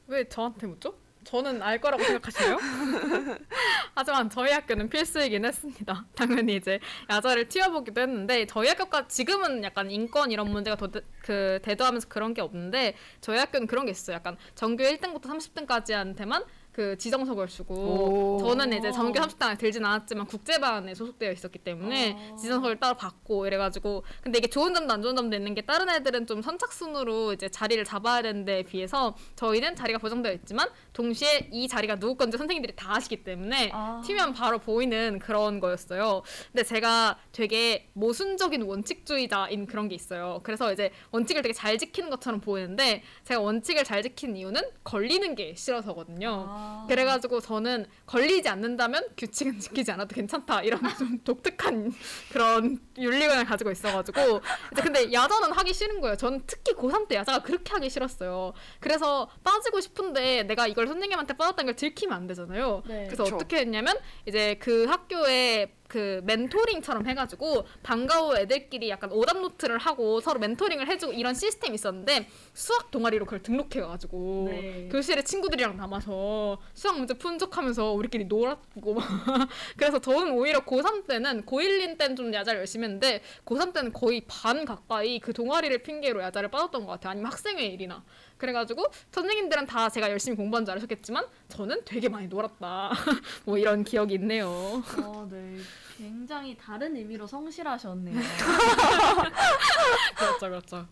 왜 0.10 0.28
저한테 0.28 0.68
묻죠? 0.68 0.96
저는 1.24 1.62
알 1.62 1.80
거라고 1.80 2.02
생각하시나요? 2.04 2.58
하지만 3.94 4.30
저희 4.30 4.52
학교는 4.52 4.90
필수이긴 4.90 5.46
했습니다. 5.46 6.06
당연히 6.16 6.56
이제 6.56 6.80
야자를 7.10 7.48
튀어보기도 7.50 8.02
했는데 8.02 8.48
저희 8.48 8.70
학교가 8.70 9.08
지금은 9.08 9.64
약간 9.64 9.92
인권 9.92 10.32
이런 10.32 10.50
문제가 10.50 10.76
더, 10.78 10.90
대- 10.90 11.02
그 11.22 11.60
대두하면서 11.62 12.08
그런 12.08 12.34
게 12.34 12.42
없는데 12.42 12.96
저희 13.22 13.38
학교는 13.38 13.68
그런 13.68 13.86
게 13.86 13.92
있어요. 13.92 14.16
약간 14.16 14.38
전교 14.56 14.84
1등부터 14.84 15.26
30등까지한테만 15.26 16.46
그 16.80 16.98
지정석을 16.98 17.48
주고 17.48 17.76
오. 17.76 18.38
저는 18.40 18.72
이제 18.72 18.90
전교 18.90 19.20
30등 19.20 19.58
들진 19.58 19.84
않았지만 19.84 20.26
국제반에 20.28 20.96
소속되어 20.96 21.30
있었기 21.34 21.60
때문에 21.60 22.32
어. 22.32 22.36
지정석을 22.38 22.80
따로 22.80 22.96
받고 22.96 23.46
이래가지고 23.48 24.06
근데 24.22 24.38
이게 24.38 24.48
좋은 24.48 24.74
점도 24.74 24.94
안 24.94 25.02
좋은 25.02 25.14
점도 25.14 25.36
있는 25.36 25.54
게 25.56 25.62
다른 25.62 25.90
애들은 25.90 26.26
좀 26.26 26.42
선착순으로 26.42 27.34
이제 27.34 27.50
자리를 27.50 27.84
잡아야 27.84 28.22
되는 28.22 28.46
데에 28.46 28.64
비해서 28.64 29.14
저희는 29.36 29.76
자리가 29.76 30.00
보장되어 30.00 30.32
있지만 30.36 30.70
동시에 30.94 31.50
이 31.52 31.68
자리가 31.68 31.98
누구 32.00 32.16
건지 32.16 32.38
선생님들이 32.38 32.78
다 32.78 32.96
아시기 32.96 33.26
때문에 33.26 33.72
아. 33.74 34.02
튀면 34.06 34.32
바로 34.32 34.60
보이는 34.60 35.20
그런 35.20 35.60
거였어요. 35.60 36.22
근데 36.54 36.64
제가 36.64 37.20
되게 37.34 37.90
모순적인 37.92 38.62
원칙주의자인 38.62 39.66
그런 39.66 39.90
게 39.90 39.96
있어요. 39.96 40.40
그래서 40.44 40.72
이제 40.72 40.92
원칙을 41.12 41.42
되게 41.42 41.52
잘 41.54 41.78
지키는 41.78 42.10
것처럼 42.10 42.40
보이는데 42.40 43.04
제가 43.26 43.42
원칙을 43.42 43.84
잘 43.84 44.02
지키는 44.02 44.38
이유는 44.38 44.62
걸리는 44.86 45.36
게 45.36 45.56
싫어서거든요. 45.56 46.46
아. 46.48 46.69
그래가지고 46.88 47.42
저는 47.42 47.86
걸리지 48.06 48.50
않는다면 48.50 49.04
규칙은 49.18 49.60
지키지 49.60 49.92
않아도 49.92 50.16
괜찮다 50.16 50.62
이런 50.64 50.80
좀 50.98 51.20
독특한 51.24 51.94
그런 52.32 52.80
윤리관을 52.98 53.46
가지고 53.46 53.72
있어가지고 53.72 54.42
이제 54.72 54.82
근데 54.82 55.12
야자는 55.12 55.52
하기 55.52 55.74
싫은 55.74 56.02
거예요. 56.02 56.16
저는 56.16 56.44
특히 56.48 56.74
고3 56.74 57.08
때 57.08 57.16
야자가 57.16 57.44
그렇게 57.44 57.72
하기 57.74 57.90
싫었어요. 57.90 58.54
그래서 58.80 59.30
빠지고 59.44 59.82
싶은데 59.82 60.44
내가 60.44 60.68
이걸 60.68 60.88
선생님한테 60.88 61.36
빠졌다는 61.36 61.68
걸 61.68 61.76
들키면 61.76 62.16
안 62.16 62.28
되잖아요. 62.28 62.84
네. 62.88 63.06
그래서 63.06 63.24
그쵸. 63.24 63.36
어떻게 63.36 63.58
했냐면 63.58 63.96
이제 64.26 64.56
그 64.60 64.86
학교에 64.86 65.79
그 65.90 66.22
멘토링처럼 66.24 67.08
해가지고 67.08 67.66
방과후 67.82 68.38
애들끼리 68.38 68.90
약간 68.90 69.12
오답 69.12 69.40
노트를 69.40 69.80
하고 69.80 70.22
서로 70.22 70.40
멘토링을 70.40 70.88
해주고 70.88 71.14
이런 71.14 71.34
시스템이 71.34 71.74
있었는데 71.76 72.30
수학 72.54 72.92
동아리로 72.92 73.26
그걸 73.26 73.42
등록해가지고 73.42 74.48
네. 74.50 74.90
교실에 74.92 75.24
친구들이랑 75.24 75.76
남아서 75.78 76.60
수학 76.76 76.98
문제 76.98 77.16
푼 77.16 77.40
척하면서 77.40 77.94
우리끼리 77.94 78.26
놀았고 78.26 78.94
막 78.94 79.04
그래서 79.78 80.00
저는 80.00 80.34
오히려 80.34 80.60
고3 80.60 81.08
때는 81.08 81.46
고1인 81.46 81.98
때는 81.98 82.16
좀 82.16 82.32
야자를 82.32 82.60
열심히 82.60 82.84
했는데 82.84 83.22
고3 83.46 83.74
때는 83.74 83.92
거의 83.92 84.22
반 84.28 84.66
가까이 84.66 85.20
그 85.20 85.34
동아리를 85.34 85.76
핑계로 85.80 86.22
야자를 86.22 86.52
빠졌던 86.52 86.86
것 86.86 86.92
같아요 86.92 87.12
아니면 87.12 87.32
학생회 87.32 87.66
일이나 87.66 88.04
그래가지고 88.40 88.86
선생님들은 89.12 89.68
다 89.68 89.90
제가 89.90 90.10
열심히 90.10 90.36
공부한 90.36 90.66
줄 90.66 90.72
알으셨겠지만 90.72 91.24
저는 91.50 91.84
되게 91.86 92.10
많이 92.10 92.28
놀았다 92.28 92.92
뭐 93.46 93.60
이런 93.60 93.84
기억이 93.84 94.16
있네요 94.16 94.48
어, 94.48 95.28
네. 95.30 95.58
굉장히 95.98 96.58
다른 96.58 96.96
의미로 96.96 97.28
성실하셨네요. 97.28 98.16
그렇죠 100.18 100.40
그렇죠 100.40 100.88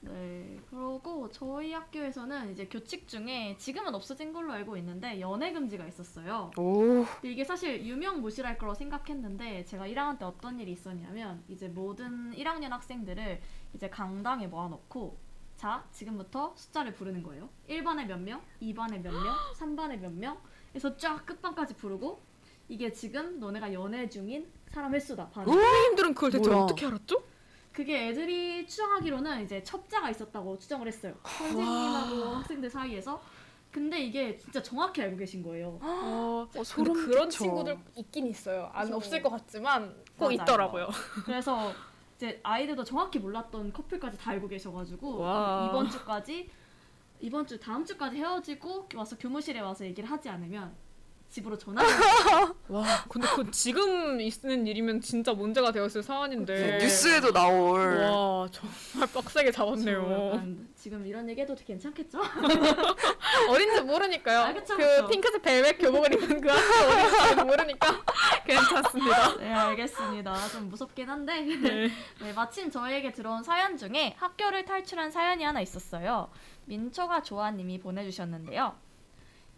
네. 0.00 0.58
그리고 0.70 1.28
저희 1.32 1.72
학교에서는 1.72 2.52
이제 2.52 2.66
교칙 2.66 3.08
중에 3.08 3.56
지금은 3.58 3.94
없어진 3.94 4.32
걸로 4.32 4.52
알고 4.52 4.76
있는데 4.78 5.20
연애 5.20 5.52
금지가 5.52 5.86
있었어요. 5.86 6.50
오, 6.56 7.04
근데 7.20 7.32
이게 7.32 7.44
사실 7.44 7.84
유명 7.84 8.20
무실할 8.20 8.58
거라고 8.58 8.74
생각했는데 8.76 9.64
제가 9.64 9.86
1학년 9.88 10.18
때 10.18 10.24
어떤 10.24 10.60
일이 10.60 10.72
있었냐면 10.72 11.42
이제 11.48 11.68
모든 11.68 12.30
1학년 12.32 12.70
학생들을 12.70 13.40
이제 13.74 13.90
강당에 13.90 14.46
모아놓고 14.46 15.18
자 15.58 15.84
지금부터 15.90 16.52
숫자를 16.54 16.94
부르는 16.94 17.20
거예요. 17.24 17.48
1반에 17.68 18.06
몇 18.06 18.16
명, 18.20 18.40
2반에 18.62 19.00
몇 19.02 19.10
명, 19.12 19.34
3반에 19.58 19.98
몇 19.98 20.12
명, 20.12 20.38
해서 20.72 20.96
쫙 20.96 21.26
끝반까지 21.26 21.74
부르고 21.74 22.22
이게 22.68 22.92
지금 22.92 23.40
너네가 23.40 23.72
연애 23.72 24.08
중인 24.08 24.48
사람 24.70 24.94
횟수다. 24.94 25.28
반응. 25.30 25.52
선생님들은 25.52 26.14
그걸 26.14 26.30
대체 26.30 26.48
뭐야. 26.48 26.62
어떻게 26.62 26.86
알았죠? 26.86 27.24
그게 27.72 28.06
애들이 28.08 28.68
추정하기로는 28.68 29.42
이제 29.42 29.60
첩자가 29.64 30.10
있었다고 30.10 30.58
추정을 30.58 30.86
했어요. 30.86 31.14
선생님하고 31.24 32.24
학생들 32.36 32.70
사이에서. 32.70 33.20
근데 33.72 34.00
이게 34.00 34.36
진짜 34.38 34.62
정확히 34.62 35.02
알고 35.02 35.16
계신 35.16 35.42
거예요. 35.42 35.78
어, 35.82 35.82
어, 35.82 36.48
근데 36.52 36.64
소름 36.64 36.94
그런 36.94 37.28
끼쳐. 37.28 37.44
친구들 37.44 37.76
있긴 37.96 38.28
있어요. 38.28 38.70
안. 38.72 38.92
없을 38.92 39.20
것 39.22 39.28
같지만 39.30 39.92
꼭 40.16 40.26
맞아요. 40.26 40.32
있더라고요. 40.34 40.88
그래서 41.24 41.72
이제 42.18 42.40
아이들도 42.42 42.82
정확히 42.82 43.20
몰랐던 43.20 43.72
커플까지 43.72 44.18
다 44.18 44.32
알고 44.32 44.48
계셔가지고 44.48 45.18
와. 45.18 45.68
이번 45.70 45.88
주까지 45.88 46.50
이번 47.20 47.46
주 47.46 47.60
다음 47.60 47.84
주까지 47.84 48.16
헤어지고 48.16 48.88
와서 48.96 49.16
교무실에 49.16 49.60
와서 49.60 49.84
얘기를 49.86 50.10
하지 50.10 50.28
않으면 50.28 50.74
집으로 51.30 51.58
전화를 51.58 51.88
와, 52.68 52.84
근데 53.08 53.28
그 53.34 53.50
지금 53.50 54.18
있는 54.20 54.66
일이면 54.66 55.00
진짜 55.02 55.32
문제가 55.34 55.72
되었을 55.72 56.02
사안인데. 56.02 56.78
뉴스에도 56.78 57.32
나올. 57.32 57.98
와, 57.98 58.48
정말 58.50 59.08
빡세게 59.12 59.50
잡았네요. 59.52 60.42
지금 60.74 61.06
이런 61.06 61.28
얘기 61.28 61.40
해도 61.42 61.54
괜찮겠죠? 61.54 62.18
어딘지 63.50 63.80
모르니까요. 63.82 64.40
아, 64.40 64.52
그쵸, 64.54 64.76
그 64.76 64.82
그쵸. 64.82 65.06
핑크색 65.08 65.42
벨벳 65.42 65.78
교복을 65.78 66.14
입은 66.14 66.40
그 66.40 66.48
어딘지 66.50 67.44
모르니까 67.44 68.02
괜찮습니다. 68.46 69.36
네 69.36 69.52
알겠습니다. 69.52 70.48
좀 70.48 70.68
무섭긴 70.70 71.10
한데 71.10 71.40
네. 71.42 71.90
네, 72.22 72.32
마침 72.32 72.70
저에게 72.70 73.12
들어온 73.12 73.42
사연 73.42 73.76
중에 73.76 74.14
학교를 74.16 74.64
탈출한 74.64 75.10
사연이 75.10 75.44
하나 75.44 75.60
있었어요. 75.60 76.30
민초가 76.64 77.22
조아님이 77.22 77.80
보내주셨는데요. 77.80 78.74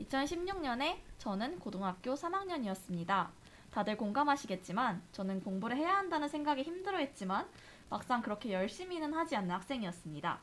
2016년에 0.00 1.10
저는 1.21 1.61
고등학교 1.61 2.15
3학년이었습니다. 2.15 3.29
다들 3.71 3.99
공감하시겠지만 3.99 5.03
저는 5.12 5.43
공부를 5.43 5.77
해야 5.77 5.95
한다는 5.97 6.29
생각이 6.29 6.62
힘들어했지만 6.62 7.47
막상 7.91 8.23
그렇게 8.23 8.55
열심히는 8.55 9.12
하지 9.12 9.37
않는 9.37 9.50
학생이었습니다. 9.50 10.41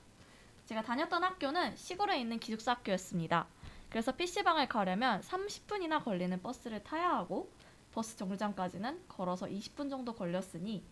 제가 0.68 0.84
다녔던 0.84 1.24
학교는 1.24 1.76
시골에 1.76 2.20
있는 2.20 2.40
기숙사 2.40 2.74
학교였습니다. 2.74 3.48
그래서 3.90 4.12
PC방을 4.12 4.68
가려면 4.68 5.22
30분이나 5.22 6.04
걸리는 6.04 6.40
버스를 6.44 6.84
타야 6.84 7.10
하고 7.10 7.52
버스 7.92 8.16
정류장까지는 8.16 9.06
걸어서 9.08 9.48
20분 9.48 9.90
정도 9.90 10.14
걸렸으니 10.14 10.84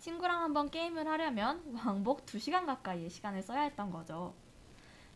친구랑 0.00 0.42
한번 0.42 0.70
게임을 0.70 1.08
하려면 1.08 1.62
왕복 1.82 2.26
2시간 2.26 2.66
가까이의 2.66 3.08
시간을 3.08 3.40
써야 3.40 3.62
했던 3.62 3.90
거죠. 3.90 4.34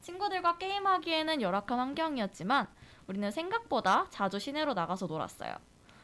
친구들과 0.00 0.56
게임하기에는 0.56 1.42
열악한 1.42 1.78
환경이었지만 1.78 2.68
우리는 3.06 3.30
생각보다 3.30 4.06
자주 4.10 4.38
시내로 4.38 4.74
나가서 4.74 5.06
놀았어요. 5.06 5.54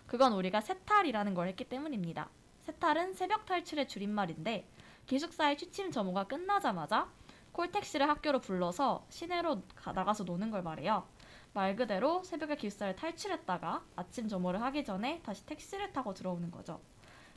그건 0.07 0.33
우리가 0.33 0.61
세탈이라는 0.61 1.35
걸 1.35 1.49
했기 1.49 1.65
때문입니다. 1.65 2.29
세탈은 2.65 3.15
새벽 3.15 3.47
탈출의 3.47 3.89
줄임말인데 3.89 4.69
기숙사의 5.07 5.57
취침 5.57 5.91
점호가 5.91 6.25
끝나자마자 6.25 7.09
콜택시를 7.53 8.09
학교로 8.09 8.41
불러서 8.41 9.07
시내로 9.09 9.63
가- 9.75 9.93
나가서 9.93 10.25
노는 10.25 10.51
걸 10.51 10.63
말해요. 10.63 11.07
말 11.53 11.75
그대로 11.75 12.23
새벽에 12.23 12.57
기숙사를 12.57 12.95
탈출했다가 12.95 13.83
아침 13.97 14.29
점호를 14.29 14.63
하기 14.63 14.85
전에 14.85 15.21
다시 15.23 15.45
택시를 15.47 15.93
타고 15.93 16.15
들어오는 16.15 16.51
거죠. 16.51 16.81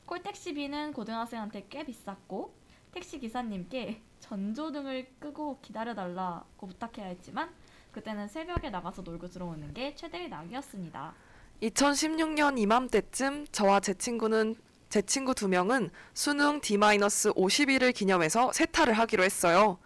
콜택시비는 0.06 0.92
고등학생한테 0.92 1.66
꽤 1.68 1.84
비쌌고 1.84 2.54
택시 2.92 3.18
기사님께 3.18 4.02
전조등을 4.20 5.14
끄고 5.18 5.58
기다려달라고 5.60 6.66
부탁해야 6.68 7.06
했지만 7.08 7.52
그때는 7.94 8.26
새벽에 8.26 8.70
나가서 8.70 9.02
놀고 9.02 9.28
들어오는 9.28 9.72
게 9.72 9.94
최대의 9.94 10.28
낙이었습니다. 10.28 11.14
2016년 11.62 12.58
이맘때쯤 12.58 13.46
저와 13.52 13.78
제 13.78 13.94
친구는 13.94 14.56
제 14.88 15.00
친구 15.00 15.32
두 15.32 15.46
명은 15.46 15.90
수능 16.12 16.60
D-50일을 16.60 17.94
기념해서 17.94 18.52
세타를 18.52 18.94
하기로 18.94 19.22
했어요. 19.22 19.78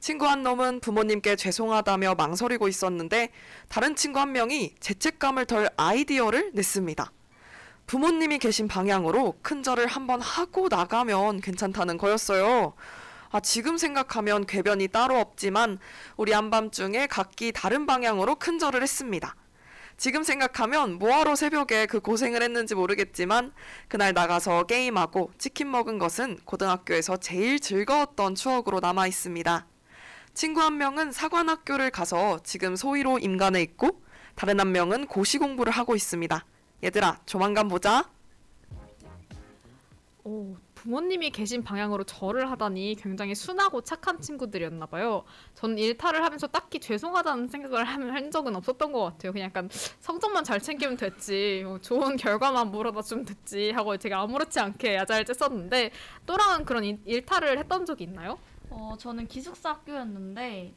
친구 0.00 0.26
한 0.26 0.42
놈은 0.42 0.80
부모님께 0.80 1.36
죄송하다며 1.36 2.16
망설이고 2.16 2.66
있었는데 2.66 3.30
다른 3.68 3.94
친구 3.94 4.18
한 4.18 4.32
명이 4.32 4.74
죄책감을 4.80 5.46
덜 5.46 5.68
아이디어를 5.76 6.50
냈습니다. 6.54 7.12
부모님이 7.86 8.38
계신 8.38 8.66
방향으로 8.66 9.36
큰 9.40 9.62
절을 9.62 9.86
한번 9.86 10.20
하고 10.20 10.66
나가면 10.68 11.40
괜찮다는 11.40 11.96
거였어요. 11.96 12.74
아, 13.32 13.40
지금 13.40 13.78
생각하면 13.78 14.44
궤변이 14.44 14.88
따로 14.88 15.18
없지만 15.18 15.78
우리 16.18 16.32
한밤중에 16.32 17.06
각기 17.06 17.50
다른 17.50 17.86
방향으로 17.86 18.34
큰 18.34 18.58
절을 18.58 18.82
했습니다. 18.82 19.34
지금 19.96 20.22
생각하면 20.22 20.98
뭐하러 20.98 21.34
새벽에 21.34 21.86
그 21.86 22.00
고생을 22.00 22.42
했는지 22.42 22.74
모르겠지만 22.74 23.52
그날 23.88 24.12
나가서 24.12 24.64
게임하고 24.64 25.30
치킨 25.38 25.70
먹은 25.70 25.98
것은 25.98 26.40
고등학교에서 26.44 27.16
제일 27.16 27.58
즐거웠던 27.58 28.34
추억으로 28.34 28.80
남아 28.80 29.06
있습니다. 29.06 29.66
친구 30.34 30.60
한 30.60 30.76
명은 30.76 31.12
사관학교를 31.12 31.90
가서 31.90 32.40
지금 32.42 32.76
소위로 32.76 33.18
임관에 33.18 33.62
있고 33.62 34.02
다른 34.34 34.60
한 34.60 34.72
명은 34.72 35.06
고시 35.06 35.38
공부를 35.38 35.72
하고 35.72 35.94
있습니다. 35.94 36.44
얘들아, 36.84 37.20
조만간 37.24 37.68
보자. 37.68 38.10
오, 40.24 40.56
부모님이 40.82 41.30
계신 41.30 41.62
방향으로 41.62 42.02
절을 42.02 42.50
하다니 42.50 42.96
굉장히 42.96 43.36
순하고 43.36 43.82
착한 43.82 44.20
친구들이었나 44.20 44.86
봐요. 44.86 45.22
저는 45.54 45.78
일탈을 45.78 46.24
하면서 46.24 46.48
딱히 46.48 46.80
죄송하다는 46.80 47.46
생각을 47.46 47.84
한, 47.84 48.10
한 48.10 48.30
적은 48.32 48.56
없었던 48.56 48.90
것 48.90 49.04
같아요. 49.04 49.30
그냥 49.30 49.46
약간 49.46 49.68
성적만 50.00 50.42
잘 50.42 50.58
챙기면 50.58 50.96
됐지, 50.96 51.62
뭐 51.64 51.78
좋은 51.78 52.16
결과만 52.16 52.72
물어다 52.72 53.00
주면 53.02 53.24
됐지 53.24 53.70
하고 53.70 53.96
제가 53.96 54.22
아무렇지 54.22 54.58
않게 54.58 54.96
야자를 54.96 55.24
쬐었는데 55.24 55.92
또랑은 56.26 56.64
그런 56.64 56.82
일, 56.82 56.98
일탈을 57.04 57.58
했던 57.58 57.86
적이 57.86 58.04
있나요? 58.04 58.36
어, 58.68 58.96
저는 58.98 59.28
기숙사 59.28 59.70
학교였는데 59.70 60.74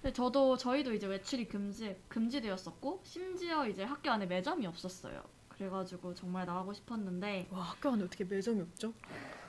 근데 0.00 0.12
저도 0.14 0.56
저희도 0.56 0.94
이제 0.94 1.06
외출이 1.06 1.48
금지 1.48 1.96
금지되었었고 2.08 3.02
심지어 3.04 3.68
이제 3.68 3.84
학교 3.84 4.10
안에 4.10 4.24
매점이 4.24 4.66
없었어요. 4.66 5.22
그래가지고 5.56 6.14
정말 6.14 6.46
나가고 6.46 6.72
싶었는데 6.72 7.48
와, 7.50 7.60
학교 7.62 7.90
안에 7.90 8.04
어떻게 8.04 8.24
매점이 8.24 8.60
없죠? 8.60 8.92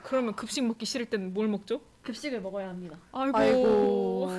그러면 0.04 0.34
급식 0.36 0.62
먹기 0.64 0.86
싫을 0.86 1.06
때는 1.06 1.34
뭘 1.34 1.48
먹죠? 1.48 1.80
급식을 2.02 2.40
먹어야 2.40 2.68
합니다. 2.68 2.98
아이고. 3.10 3.36
아이고. 3.38 4.30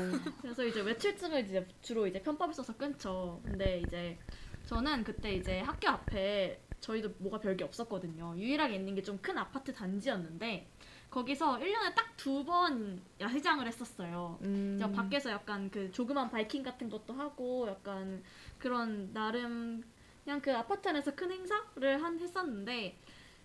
그래서 0.42 0.64
이제 0.66 0.80
외출증을 0.82 1.44
이제 1.46 1.68
주로 1.82 2.08
이제 2.08 2.22
편법을 2.22 2.54
써서 2.54 2.76
끊죠. 2.78 3.42
근데 3.44 3.82
이제 3.86 4.18
저는 4.66 5.04
그때 5.04 5.34
이제 5.34 5.60
학교 5.60 5.90
앞에 5.90 6.62
저희도 6.80 7.16
뭐가 7.18 7.40
별게 7.40 7.64
없었거든요. 7.66 8.36
유일하게 8.38 8.76
있는 8.76 8.96
게 8.96 9.02
좀 9.04 9.18
큰 9.22 9.38
아파트 9.38 9.74
단지였는데 9.74 10.70
거기서 11.10 11.58
1년에 11.60 11.94
딱 11.96 12.16
두 12.18 12.44
번 12.46 13.02
야시장을 13.20 13.68
했었어요. 13.68 14.40
음. 14.44 14.80
밖에서 14.96 15.30
약간 15.32 15.70
그 15.70 15.92
조그만 15.92 16.30
바이킹 16.30 16.64
같은 16.64 16.90
것도 16.90 17.14
하고 17.14 17.68
약간 17.68 18.24
그런 18.58 19.12
나름 19.14 19.84
그냥 20.28 20.42
그 20.42 20.54
아파트 20.54 20.90
안에서 20.90 21.16
큰 21.16 21.32
행사를 21.32 22.04
한 22.04 22.20
했었는데 22.20 22.98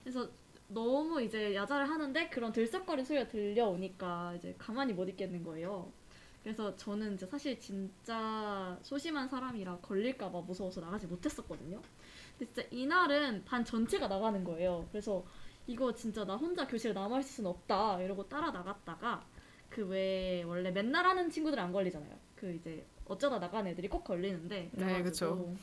그래서 0.02 0.28
너무 0.66 1.22
이제 1.22 1.54
야자를 1.54 1.88
하는데 1.88 2.28
그런 2.28 2.52
들썩거리는 2.52 3.04
소리가 3.04 3.28
들려오니까 3.28 4.34
이제 4.34 4.52
가만히 4.58 4.92
못 4.92 5.08
있겠는 5.08 5.44
거예요. 5.44 5.92
그래서 6.42 6.74
저는 6.74 7.14
이제 7.14 7.24
사실 7.24 7.60
진짜 7.60 8.76
소심한 8.82 9.28
사람이라 9.28 9.76
걸릴까봐 9.76 10.40
무서워서 10.40 10.80
나가지 10.80 11.06
못했었거든요. 11.06 11.80
근데 12.36 12.52
진짜 12.52 12.68
이날은 12.72 13.44
반 13.44 13.64
전체가 13.64 14.08
나가는 14.08 14.42
거예요. 14.42 14.88
그래서 14.90 15.24
이거 15.68 15.94
진짜 15.94 16.24
나 16.24 16.34
혼자 16.34 16.66
교실에 16.66 16.94
남아있을 16.94 17.30
수는 17.30 17.48
없다 17.48 18.02
이러고 18.02 18.28
따라 18.28 18.50
나갔다가 18.50 19.24
그 19.70 19.82
왜 19.82 20.42
원래 20.42 20.72
맨날 20.72 21.06
하는 21.06 21.30
친구들 21.30 21.60
안 21.60 21.70
걸리잖아요. 21.70 22.18
그 22.34 22.52
이제 22.52 22.84
어쩌다 23.04 23.38
나간 23.38 23.68
애들이 23.68 23.86
꼭 23.86 24.02
걸리는데 24.02 24.70
네, 24.72 25.02
그쵸. 25.04 25.54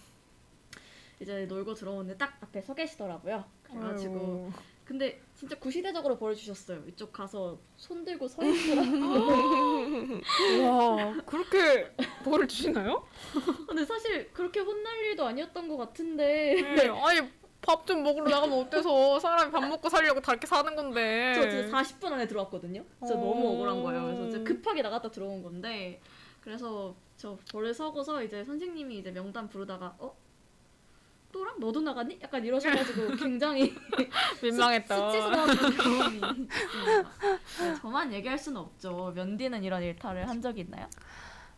이제 1.19 1.45
놀고 1.45 1.73
들어오는데 1.73 2.17
딱 2.17 2.37
앞에 2.41 2.61
서 2.61 2.73
계시더라고요. 2.73 3.43
그래가지고. 3.63 4.51
근데 4.85 5.21
진짜 5.35 5.55
구시대적으로 5.59 6.17
벌어주셨어요. 6.17 6.83
이쪽 6.87 7.13
가서 7.13 7.59
손 7.77 8.03
들고 8.03 8.27
서 8.27 8.43
있으라. 8.43 8.81
와, 10.67 11.13
그렇게 11.25 11.91
벌을 12.23 12.47
주시나요? 12.47 13.05
근데 13.67 13.85
사실 13.85 14.31
그렇게 14.33 14.61
혼날 14.61 14.97
일도 15.05 15.25
아니었던 15.25 15.67
것 15.67 15.77
같은데 15.77 16.55
네. 16.75 16.87
아니 16.87 17.21
밥 17.61 17.85
좀 17.85 18.01
먹으러 18.03 18.29
나가면 18.29 18.57
어때서 18.57 19.19
사람이 19.19 19.51
밥 19.51 19.67
먹고 19.67 19.89
살려고 19.89 20.21
다 20.21 20.31
이렇게 20.31 20.47
사는 20.47 20.75
건데. 20.75 21.33
저 21.35 21.47
진짜 21.49 21.77
40분 21.77 22.11
안에 22.13 22.25
들어왔거든요. 22.27 22.83
진짜 22.99 23.13
어. 23.13 23.17
너무 23.17 23.47
억울한 23.49 23.83
거예요. 23.83 24.03
그래서 24.05 24.21
진짜 24.29 24.43
급하게 24.43 24.81
나갔다 24.81 25.11
들어온 25.11 25.43
건데 25.43 26.01
그래서 26.41 26.95
저 27.17 27.37
벌에 27.51 27.73
서고서 27.73 28.23
이제 28.23 28.43
선생님이 28.43 28.97
이제 28.99 29.11
명단 29.11 29.49
부르다가 29.49 29.95
어? 29.99 30.15
또랑 31.31 31.59
너도 31.59 31.81
나갔니? 31.81 32.19
약간 32.23 32.43
이러셔가지고 32.43 33.15
굉장히 33.17 33.75
민망했다. 34.41 35.11
네, 37.59 37.75
저만 37.81 38.13
얘기할 38.13 38.37
수는 38.37 38.61
없죠. 38.61 39.11
면디는 39.15 39.63
이런 39.63 39.83
일탈을 39.83 40.27
한 40.27 40.41
적이 40.41 40.61
있나요? 40.61 40.87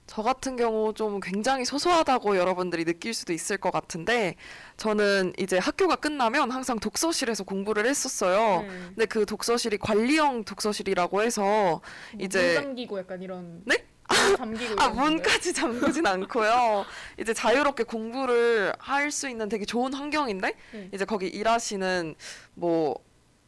저 0.07 0.23
같은 0.23 0.57
경우 0.57 0.93
좀 0.93 1.21
굉장히 1.21 1.63
소소하다고 1.63 2.36
여러분들이 2.36 2.84
느낄 2.84 3.13
수도 3.13 3.31
있을 3.31 3.55
것 3.57 3.71
같은데 3.71 4.36
저는 4.75 5.31
이제 5.39 5.57
학교가 5.57 5.95
끝나면 5.95 6.51
항상 6.51 6.79
독서실에서 6.79 7.45
공부를 7.45 7.86
했었어요. 7.86 8.63
네. 8.63 8.67
근데 8.89 9.05
그 9.05 9.25
독서실이 9.25 9.77
관리형 9.77 10.43
독서실이라고 10.43 11.21
해서 11.21 11.81
이제- 12.19 12.55
문 12.55 12.63
잠기고 12.63 12.99
약간 12.99 13.21
이런. 13.21 13.62
네? 13.65 13.86
문 14.12 14.38
잠기고 14.38 14.82
아? 14.82 14.89
문까지 14.89 15.54
잠그진 15.54 16.06
않고요. 16.08 16.86
이제 17.19 17.34
자유롭게 17.34 17.84
공부를 17.84 18.74
할 18.80 19.12
수 19.12 19.28
있는 19.30 19.50
되게 19.50 19.65
좋은 19.65 19.93
환경인데 19.93 20.54
네. 20.71 20.89
이제 20.93 21.04
거기 21.06 21.28
일하시는 21.28 22.15
뭐 22.54 22.95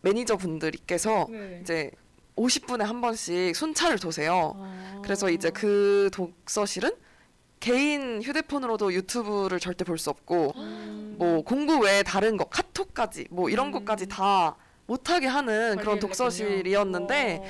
매니저 0.02 0.38
분들께서 0.38 1.28
네. 1.30 1.60
이제 1.62 1.92
50분에 2.36 2.80
한 2.84 3.00
번씩 3.00 3.56
순찰을 3.56 4.00
도세요. 4.00 4.54
아. 4.58 5.02
그래서 5.04 5.30
이제 5.30 5.50
그 5.52 6.10
독서실은 6.14 6.92
개인 7.62 8.22
휴대폰으로도 8.22 8.94
유튜브를 8.94 9.60
절대 9.60 9.86
볼 9.86 9.98
수 9.98 10.10
없고 10.10 10.54
음. 10.58 11.16
뭐 11.18 11.42
공부 11.44 11.78
외에 11.80 12.04
다른 12.04 12.36
거 12.36 12.44
카톡까지 12.46 13.28
뭐 13.30 13.50
이런 13.50 13.68
음. 13.68 13.72
것까지 13.72 14.08
다 14.08 14.58
못하게 14.86 15.28
하는 15.28 15.78
그런 15.78 16.00
독서실이었는데 16.00 17.16
했군요. 17.30 17.50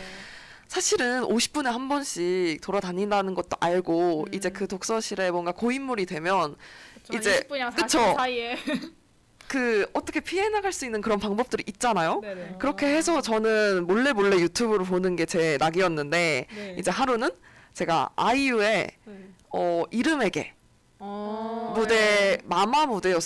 사실은 0.78 1.22
50분에 1.22 1.66
한 1.66 1.88
번씩 1.88 2.60
돌아다닌다는 2.62 3.36
것도 3.36 3.58
알고 3.60 4.26
음. 4.28 4.34
이제 4.34 4.50
그 4.50 4.68
독서실에 4.68 5.30
뭔가 5.30 5.52
고인물이 5.52 6.08
되면 6.08 6.56
그쵸, 7.06 7.18
이제- 7.20 7.42
20분이랑 7.42 7.70
40분 7.70 7.76
그쵸. 7.84 8.14
사이에. 8.18 8.58
그 9.48 9.86
어떻게 9.94 10.20
피해 10.20 10.50
나갈 10.50 10.74
수 10.74 10.86
있는 10.86 11.00
그런 11.02 11.20
방법들이 11.20 11.64
있잖아요. 11.68 12.22
네네. 12.22 12.56
그렇게 12.58 12.88
해서 12.88 13.22
저는 13.22 13.86
몰래 13.86 14.14
몰래 14.14 14.38
유튜브를 14.40 14.84
보는 14.84 15.16
게 15.16 15.28
제 15.28 15.58
낙이었는데 15.60 16.48
네. 16.56 16.76
이제 16.80 16.90
하루는 16.90 17.30
제가 17.76 18.10
아이유의 18.16 18.90
네. 19.06 19.18
어 19.52 19.84
이름에게 19.92 20.54
어, 21.06 21.74
무대 21.76 22.38
마마 22.46 22.86
무대였나? 22.86 23.20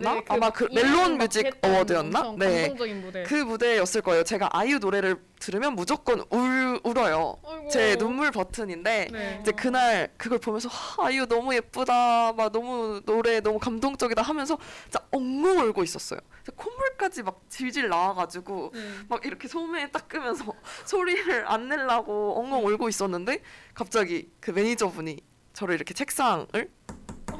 네, 0.00 0.24
그 0.24 0.32
아마 0.32 0.50
그 0.50 0.66
이름 0.68 0.74
멜론 0.74 1.12
막 1.12 1.18
뮤직 1.18 1.48
어워드였나? 1.62 2.34
네. 2.36 2.62
감동적인 2.62 3.00
무대. 3.02 3.22
그 3.22 3.34
무대였을 3.34 4.02
거예요. 4.02 4.24
제가 4.24 4.48
아이유 4.52 4.80
노래를 4.80 5.16
들으면 5.38 5.76
무조건 5.76 6.24
울 6.30 6.80
울어요. 6.82 7.36
아이고. 7.46 7.68
제 7.68 7.94
눈물 7.94 8.32
버튼인데 8.32 9.08
네. 9.12 9.38
이제 9.40 9.52
그날 9.52 10.12
그걸 10.16 10.40
보면서 10.40 10.68
하, 10.68 11.06
아이유 11.06 11.24
너무 11.26 11.54
예쁘다, 11.54 12.32
막 12.32 12.50
너무 12.50 13.00
노래 13.06 13.38
너무 13.38 13.60
감동적이다 13.60 14.22
하면서 14.22 14.58
진짜 14.82 14.98
엉엉 15.12 15.68
울고 15.68 15.84
있었어요. 15.84 16.18
콧물까지 16.56 17.22
막 17.22 17.42
질질 17.48 17.88
나와가지고 17.88 18.72
네. 18.74 18.80
막 19.08 19.24
이렇게 19.24 19.46
소매에 19.46 19.92
닦으면서 19.92 20.46
소리를 20.84 21.44
안 21.46 21.68
내려고 21.68 22.40
엉엉 22.40 22.66
울고 22.66 22.88
있었는데 22.88 23.40
갑자기 23.72 24.32
그 24.40 24.50
매니저분이 24.50 25.20
저를 25.52 25.74
이렇게 25.76 25.94
책상을 25.94 26.46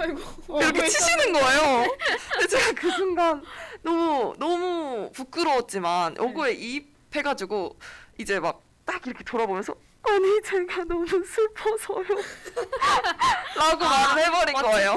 아이고. 0.00 0.60
이렇게 0.60 0.82
어, 0.82 0.86
치시는 0.86 1.32
거예요. 1.32 1.96
근데 2.32 2.46
제가 2.48 2.72
그 2.72 2.90
순간 2.92 3.42
너무 3.82 4.34
너무 4.38 5.10
부끄러웠지만 5.12 6.14
네. 6.14 6.22
요거에 6.22 6.52
이입해가지고 6.54 7.78
이제 8.18 8.38
막 8.40 8.60
딱 8.90 9.06
이렇게 9.06 9.22
돌아보면서 9.22 9.72
아니 10.02 10.42
제가 10.42 10.82
너무 10.84 11.06
슬퍼서요. 11.06 12.02
라고 13.56 13.84
말을 13.84 14.24
해버린 14.24 14.52
맞지? 14.52 14.68
거예요. 14.68 14.96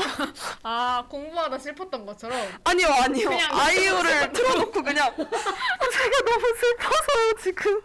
아 0.64 1.06
공부하다 1.08 1.60
슬펐던 1.60 2.04
것처럼. 2.06 2.40
아니요 2.64 2.88
아니요 2.88 3.30
아이유를 3.52 4.34
틀어놓고 4.34 4.82
그냥 4.82 5.14
제가 5.18 6.22
너무 6.26 6.56
슬퍼서요 6.58 7.34
지금 7.44 7.82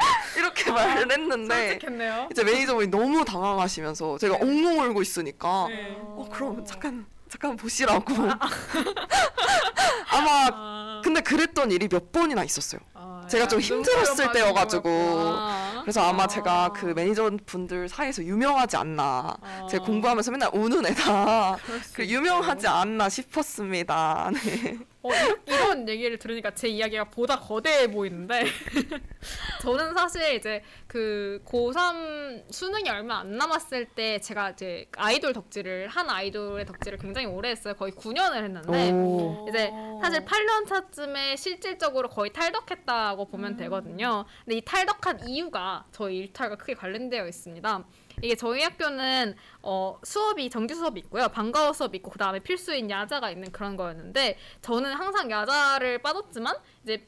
이렇게 0.36 0.70
말을 0.70 1.10
했는데 1.10 1.68
솔직했네요. 1.70 2.28
이제 2.30 2.44
매니저분이 2.44 2.88
너무 2.88 3.24
당황하시면서 3.24 4.18
제가 4.18 4.38
네. 4.38 4.42
엉엉 4.42 4.90
울고 4.90 5.02
있으니까 5.02 5.66
네. 5.68 5.96
어 6.00 6.28
그럼 6.32 6.64
잠깐 6.64 7.06
잠깐 7.28 7.56
보시라고 7.56 8.14
아마 10.12 10.48
아, 10.52 11.00
근데 11.04 11.20
그랬던 11.20 11.70
일이 11.70 11.88
몇 11.88 12.10
번이나 12.12 12.42
있었어요. 12.44 12.80
아, 12.94 13.26
제가 13.30 13.46
좀 13.48 13.60
힘들었을 13.60 14.32
때여가지고. 14.32 15.36
그래서 15.82 16.02
아마 16.02 16.24
아. 16.24 16.26
제가 16.26 16.72
그 16.74 16.86
매니저 16.86 17.30
분들 17.46 17.88
사이에서 17.88 18.22
유명하지 18.24 18.76
않나 18.76 19.36
아, 19.40 19.66
제가 19.70 19.84
공부하면서 19.84 20.30
맨날 20.30 20.50
우는 20.52 20.86
애다 20.86 21.56
그. 21.94 22.06
유명하지 22.06 22.66
않나 22.66 23.08
싶었습니다. 23.08 24.30
네. 24.44 24.78
어, 25.02 25.08
이런, 25.46 25.88
얘기를 25.88 26.18
들으니까 26.18 26.54
제 26.54 26.68
이야기가 26.68 27.04
보다 27.04 27.38
거대해 27.38 27.90
보이는데 27.90 28.44
저는 29.62 29.94
사실 29.94 30.34
이제 30.34 30.62
그 30.86 31.42
고3 31.46 32.52
수능이 32.52 32.88
얼마 32.90 33.20
안 33.20 33.36
남았을 33.36 33.86
때 33.86 34.20
제가 34.20 34.50
이제 34.50 34.86
아이돌 34.96 35.32
덕질을 35.32 35.88
한 35.88 36.10
아이돌의 36.10 36.66
덕질을 36.66 36.98
굉장히 36.98 37.26
오래 37.26 37.50
했어요. 37.50 37.74
거의 37.74 37.92
9년을 37.92 38.44
했는데 38.44 38.90
오. 38.92 39.46
이제 39.48 39.70
사실 40.02 40.24
8년 40.24 40.66
차쯤에 40.66 41.36
실질적으로 41.36 42.08
거의 42.08 42.32
탈덕했다고 42.32 43.26
보면 43.26 43.52
음. 43.52 43.56
되거든요. 43.56 44.24
근데 44.44 44.56
이 44.58 44.60
탈덕한 44.62 45.28
이유가 45.28 45.86
저희 45.92 46.18
일탈과 46.18 46.56
크게 46.56 46.74
관련되어 46.74 47.26
있습니다. 47.26 47.84
이게 48.22 48.34
저희 48.34 48.62
학교는 48.62 49.34
어, 49.62 49.98
수업이 50.02 50.50
정규 50.50 50.74
수업이 50.74 51.00
있고요. 51.00 51.28
방과후 51.28 51.72
수업이 51.72 51.98
있고 51.98 52.10
그다음에 52.10 52.40
필수인 52.40 52.90
야자가 52.90 53.30
있는 53.30 53.50
그런 53.52 53.76
거였는데 53.76 54.38
저는 54.62 54.92
항상 54.92 55.30
야자를 55.30 55.98
빠졌지만 55.98 56.56
이제 56.82 57.06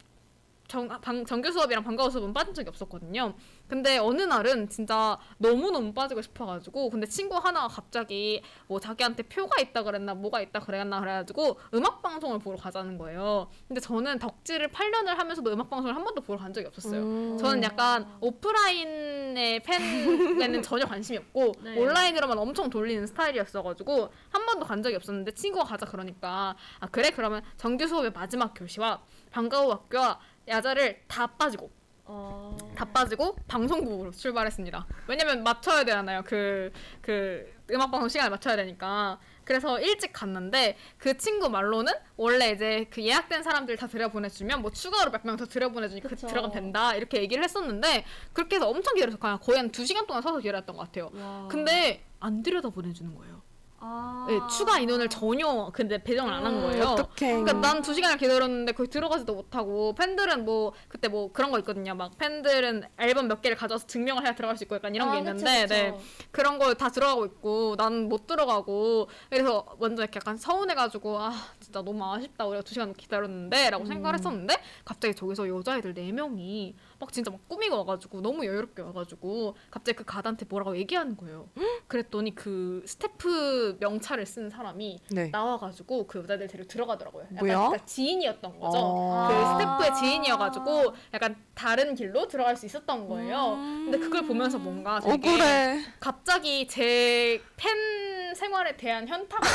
정, 0.69 0.89
방, 0.89 1.25
정규 1.25 1.53
수업이랑 1.53 1.85
방과후 1.85 2.11
수업은 2.11 2.33
빠진 2.33 2.55
적이 2.55 2.69
없었거든요. 2.71 3.35
근데 3.69 3.99
어느 3.99 4.23
날은 4.23 4.69
진짜 4.69 5.19
너무너무 5.39 5.93
빠지고 5.93 6.21
싶어가지고 6.21 6.91
근데 6.91 7.07
친구 7.07 7.37
하나가 7.37 7.69
갑자기 7.69 8.43
뭐 8.67 8.79
자기한테 8.79 9.23
표가 9.23 9.61
있다 9.63 9.83
그랬나 9.83 10.15
뭐가 10.15 10.41
있다 10.41 10.61
그랬나 10.61 11.01
그래가지고 11.01 11.59
음악 11.75 12.03
방송을 12.03 12.39
보러 12.39 12.57
가자는 12.59 12.99
거예요. 12.99 13.49
근데 13.69 13.81
저는 13.81 14.19
덕질을 14.19 14.69
8년을 14.69 15.15
하면서도 15.15 15.53
음악 15.53 15.71
방송을 15.71 15.95
한 15.95 16.05
번도 16.05 16.21
보러 16.21 16.39
간 16.39 16.53
적이 16.53 16.67
없었어요. 16.67 17.03
음. 17.03 17.39
저는 17.39 17.63
약간 17.63 18.07
오프라인의 18.21 19.61
팬에는 19.61 20.63
전혀 20.63 20.85
관심이 20.85 21.19
없고 21.19 21.53
네. 21.63 21.79
온라인으로만 21.79 22.39
엄청 22.39 22.69
돌리는 22.69 23.07
스타일이었어가지고 23.07 24.11
한 24.31 24.47
번도 24.47 24.67
간 24.67 24.83
적이 24.83 24.97
없었는데 24.97 25.33
친구가 25.33 25.65
가자 25.65 25.87
그러니까 25.87 26.55
아 26.79 26.87
그래 26.89 27.11
그러면 27.11 27.43
정규 27.57 27.87
수업의 27.87 28.13
마지막 28.13 28.53
교시와 28.55 29.03
방과 29.31 29.63
후 29.63 29.71
학교와 29.73 30.21
야자를 30.49 31.03
다 31.09 31.27
빠지고 31.27 31.71
어... 32.15 32.57
다 32.77 32.85
빠지고 32.85 33.37
방송국으로 33.49 34.11
출발했습니다. 34.11 34.87
왜냐면 35.09 35.43
맞춰야 35.43 35.83
되잖아요. 35.85 36.23
그, 36.27 36.71
그 37.01 37.51
음악 37.71 37.91
방송 37.91 38.09
시간을 38.09 38.31
맞춰야 38.31 38.57
되니까. 38.57 39.19
그래서 39.45 39.81
일찍 39.81 40.13
갔는데 40.13 40.77
그 40.99 41.17
친구 41.17 41.49
말로는 41.49 41.93
원래 42.17 42.51
이제 42.51 42.87
그 42.91 43.03
예약된 43.03 43.43
사람들 43.43 43.77
다 43.77 43.87
들여보내주면 43.87 44.61
뭐 44.63 44.71
추가로 44.71 45.11
몇 45.11 45.23
명 45.25 45.37
더 45.37 45.47
들여보내주니까 45.47 46.09
그. 46.11 46.17
들어가면 46.17 46.53
된다 46.53 46.95
이렇게 46.95 47.21
얘기를 47.23 47.43
했었는데 47.43 48.05
그렇게 48.35 48.57
해서 48.57 48.69
엄청 48.69 48.95
기다려서 48.95 49.19
거의 49.19 49.59
한 49.59 49.71
두 49.73 49.85
시간 49.87 50.07
동안 50.07 50.23
서서 50.23 50.39
기다렸던 50.39 50.77
것 50.77 50.83
같아요. 50.85 51.11
와. 51.15 51.49
근데 51.51 52.05
안 52.21 52.43
들여다 52.43 52.69
보내주는 52.71 53.13
거예요. 53.15 53.43
아... 53.85 54.27
네, 54.29 54.39
추가 54.57 54.79
인원을 54.79 55.09
전혀 55.09 55.71
근데 55.73 56.03
배정을 56.03 56.33
안한 56.33 56.55
음, 56.55 56.61
거예요. 56.63 56.85
어떡해. 56.85 57.43
그러니까 57.43 57.53
난 57.55 57.83
두 57.83 57.93
시간을 57.95 58.17
기다렸는데 58.17 58.73
거기 58.73 58.89
들어가지도 58.89 59.35
못하고 59.35 59.95
팬들은 59.97 60.45
뭐 60.45 60.73
그때 60.89 61.09
뭐 61.09 61.33
그런 61.33 61.51
거 61.51 61.59
있거든요. 61.59 61.95
막 61.97 62.17
팬들은 62.17 62.85
앨범 62.99 63.27
몇 63.27 63.43
개를 63.43 63.57
가져와서 63.57 63.87
증명을 63.89 64.23
해야 64.25 64.35
들어갈 64.37 64.57
수 64.57 64.63
있고 64.65 64.77
약간 64.77 64.95
이런 64.95 65.11
게 65.11 65.17
아, 65.17 65.19
있는데 65.19 65.63
그쵸, 65.63 65.75
네. 65.75 65.91
그쵸. 65.91 66.03
그런 66.31 66.59
거다 66.61 66.89
들어가고 66.91 67.25
있고 67.27 67.77
난 67.77 68.09
못 68.09 68.27
들어가고 68.27 69.09
그래서 69.31 69.65
먼저 69.79 70.03
이렇게 70.03 70.19
약간 70.19 70.37
서운해가지고 70.37 71.19
아 71.19 71.33
진짜 71.61 71.83
너무 71.83 72.05
아쉽다 72.05 72.47
우리가 72.47 72.63
두 72.63 72.75
시간 72.75 72.93
기다렸는데라고 72.93 73.85
생각을 73.87 74.15
했었는데 74.19 74.57
갑자기 74.85 75.15
저기서 75.15 75.49
여자애들 75.49 75.95
네 75.95 76.13
명이 76.13 76.75
막 77.03 77.13
진짜 77.13 77.33
막 77.33 77.41
꾸미고 77.49 77.79
와가지고 77.79 78.21
너무 78.21 78.47
여유롭게 78.47 78.81
와가지고 78.81 79.57
갑자기 79.73 79.97
그 79.99 80.05
가드한테 80.05 80.47
뭐라고 80.49 80.77
얘기하는 80.77 81.17
거예요. 81.17 81.49
그랬더니 81.89 82.33
그 82.37 82.85
스태프 82.87 83.79
명찰을 83.81 84.25
쓴 84.25 84.49
사람이 84.49 85.01
네. 85.11 85.29
나와가지고 85.31 86.07
그 86.07 86.21
여자들 86.21 86.47
데리고 86.47 86.69
들어가더라고요. 86.69 87.25
약간 87.25 87.39
뭐야? 87.39 87.59
그러니까 87.59 87.85
지인이었던 87.85 88.61
거죠. 88.61 88.79
어. 88.79 89.27
그 89.29 89.35
아. 89.35 89.59
스태프의 89.59 89.99
지인이어가지고 89.99 90.95
약간 91.13 91.37
다른 91.55 91.97
길로 91.97 92.29
들어갈 92.29 92.57
수 92.57 92.67
있었던 92.67 93.09
거예요. 93.09 93.57
근데 93.57 93.99
그걸 93.99 94.23
보면서 94.23 94.59
뭔가 94.59 94.99
억울해. 95.03 95.81
갑자기 95.99 96.69
제 96.69 97.41
팬 97.57 98.35
생활에 98.35 98.77
대한 98.77 99.07
현타가. 99.07 99.47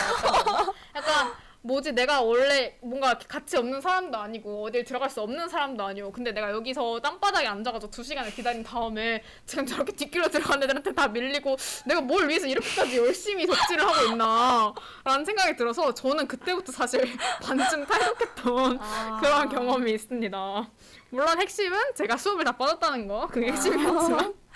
약간 0.95 1.31
뭐지 1.67 1.91
내가 1.91 2.21
원래 2.21 2.77
뭔가 2.81 3.17
같이 3.17 3.57
없는 3.57 3.81
사람도 3.81 4.17
아니고 4.17 4.63
어딜 4.63 4.85
들어갈 4.85 5.09
수 5.09 5.21
없는 5.21 5.49
사람도 5.49 5.83
아니고 5.83 6.11
근데 6.13 6.31
내가 6.31 6.51
여기서 6.51 7.01
땅바닥에 7.01 7.45
앉아가지고 7.45 7.91
두 7.91 8.03
시간을 8.03 8.31
기다린 8.31 8.63
다음에 8.63 9.21
지금 9.45 9.65
저렇게 9.65 9.91
뒷길로 9.91 10.29
들어간 10.29 10.63
애들한테 10.63 10.93
다 10.93 11.09
밀리고 11.09 11.57
내가 11.85 11.99
뭘 11.99 12.29
위해서 12.29 12.47
이렇게까지 12.47 12.97
열심히 12.97 13.45
덕질을 13.45 13.85
하고 13.85 14.11
있나 14.11 14.73
라는 15.03 15.25
생각이 15.25 15.57
들어서 15.57 15.93
저는 15.93 16.27
그때부터 16.27 16.71
사실 16.71 17.01
반쯤 17.43 17.85
탈덕했던 17.85 18.79
아. 18.79 19.19
그런 19.21 19.49
경험이 19.49 19.91
있습니다. 19.91 20.69
물론 21.09 21.39
핵심은 21.39 21.77
제가 21.95 22.17
수업을 22.17 22.45
다 22.45 22.53
빠졌다는 22.53 23.07
거 23.07 23.27
그게 23.27 23.47
핵심이었지만 23.47 24.33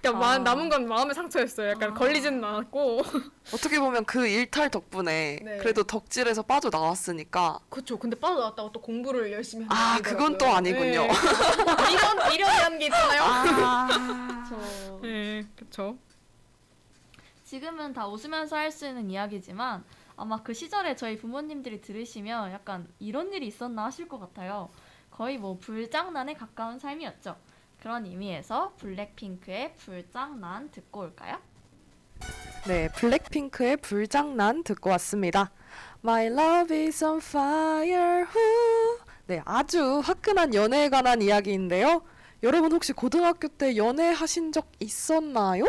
그러니까 0.00 0.12
마- 0.20 0.32
아. 0.34 0.38
남은 0.38 0.68
건 0.68 0.88
마음의 0.88 1.14
상처였어요. 1.14 1.70
약간 1.70 1.94
걸리지는 1.94 2.42
않았고 2.42 3.02
어떻게 3.54 3.78
보면 3.78 4.04
그 4.04 4.26
일탈 4.26 4.70
덕분에 4.70 5.40
네. 5.42 5.58
그래도 5.58 5.82
덕질에서 5.82 6.42
빠져 6.42 6.70
나왔으니까 6.70 7.60
그렇죠. 7.68 7.98
근데 7.98 8.18
빠져 8.18 8.36
나왔다고 8.38 8.72
또 8.72 8.80
공부를 8.80 9.30
열심히 9.32 9.66
하는 9.66 9.76
아, 9.82 9.96
게 9.96 10.02
그건. 10.02 10.38
또 10.38 10.46
아니군요. 10.46 11.02
네. 11.02 11.08
미련 11.88 12.16
미련이라는 12.32 12.78
게 12.78 12.84
있잖아요. 12.86 13.22
아. 13.22 14.42
그쵸. 14.48 15.00
네, 15.02 15.46
그렇죠. 15.56 15.96
지금은 17.44 17.92
다 17.92 18.06
웃으면서 18.06 18.56
할 18.56 18.70
수 18.70 18.86
있는 18.86 19.10
이야기지만 19.10 19.84
아마 20.16 20.42
그 20.42 20.54
시절에 20.54 20.94
저희 20.96 21.16
부모님들이 21.18 21.80
들으시면 21.80 22.52
약간 22.52 22.86
이런 22.98 23.32
일이 23.32 23.46
있었나 23.46 23.84
하실 23.86 24.06
것 24.08 24.18
같아요. 24.20 24.68
거의 25.10 25.38
뭐 25.38 25.58
불장난에 25.58 26.34
가까운 26.34 26.78
삶이었죠. 26.78 27.36
그런 27.80 28.04
의미에서 28.04 28.74
블랙핑크의 28.76 29.74
불장난 29.74 30.70
듣고 30.70 31.00
올까요? 31.00 31.38
네, 32.66 32.88
블랙핑크의 32.88 33.78
불장난 33.78 34.64
듣고 34.64 34.90
왔습니다. 34.90 35.50
My 36.04 36.26
love 36.26 36.76
is 36.76 37.02
on 37.02 37.18
fire. 37.18 38.24
후. 38.24 38.98
네, 39.26 39.40
아주 39.46 40.00
화끈한 40.00 40.54
연애에 40.54 40.90
관한 40.90 41.22
이야기인데요. 41.22 42.02
여러분 42.42 42.72
혹시 42.72 42.92
고등학교 42.92 43.48
때 43.48 43.76
연애하신 43.76 44.52
적 44.52 44.70
있었나요? 44.78 45.64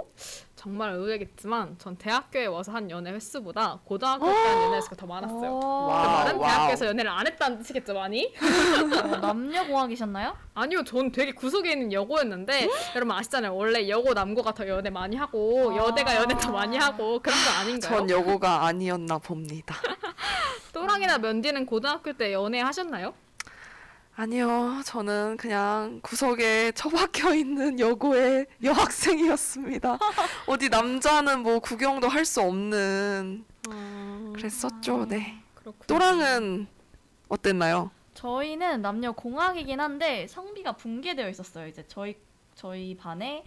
정말 0.61 0.91
의외겠지만 0.93 1.75
전 1.79 1.95
대학교에 1.95 2.45
와서 2.45 2.71
한 2.71 2.91
연애 2.91 3.11
횟수보다 3.11 3.79
고등학교 3.83 4.27
때 4.27 4.31
한 4.31 4.61
연애 4.61 4.77
횟수가 4.77 4.95
더 4.95 5.07
많았어요. 5.07 5.59
그 5.59 5.65
말은 5.65 6.35
wow. 6.37 6.39
대학교에서 6.39 6.85
연애를 6.85 7.09
안 7.09 7.25
했다는 7.25 7.57
뜻이겠죠, 7.57 7.95
많이? 7.95 8.31
어, 8.35 9.17
남녀 9.17 9.65
공학이셨나요? 9.65 10.37
아니요, 10.53 10.83
전 10.83 11.11
되게 11.11 11.31
구석에 11.31 11.71
있는 11.71 11.91
여고였는데 11.91 12.69
여러분 12.95 13.15
아시잖아요. 13.15 13.55
원래 13.55 13.89
여고 13.89 14.13
남고가 14.13 14.53
더 14.53 14.67
연애 14.67 14.91
많이 14.91 15.15
하고 15.15 15.71
아. 15.71 15.77
여대가 15.77 16.15
연애 16.15 16.35
더 16.37 16.51
많이 16.51 16.77
하고 16.77 17.17
그런 17.19 17.35
거 17.43 17.59
아닌가요? 17.59 17.97
전 17.97 18.09
여고가 18.11 18.65
아니었나 18.67 19.17
봅니다. 19.17 19.75
또랑이나 20.73 21.17
면디는 21.17 21.65
고등학교 21.65 22.13
때 22.13 22.33
연애 22.33 22.59
하셨나요? 22.61 23.15
아니요, 24.15 24.81
저는 24.85 25.37
그냥 25.37 25.99
구석에 26.03 26.73
처박혀 26.73 27.33
있는 27.33 27.79
여고의 27.79 28.45
여학생이었습니다. 28.61 29.97
어디 30.47 30.69
남자는 30.69 31.41
뭐 31.43 31.59
구경도 31.59 32.07
할 32.07 32.25
수 32.25 32.41
없는 32.41 33.45
그랬었죠. 34.33 35.05
네. 35.07 35.41
그렇군요. 35.55 35.85
또랑은 35.87 36.67
어땠나요? 37.29 37.89
저희는 38.13 38.81
남녀 38.81 39.11
공학이긴 39.11 39.79
한데 39.79 40.27
성비가 40.27 40.73
붕괴되어 40.73 41.29
있었어요. 41.29 41.67
이제 41.67 41.83
저희 41.87 42.15
저희 42.53 42.95
반에 42.95 43.43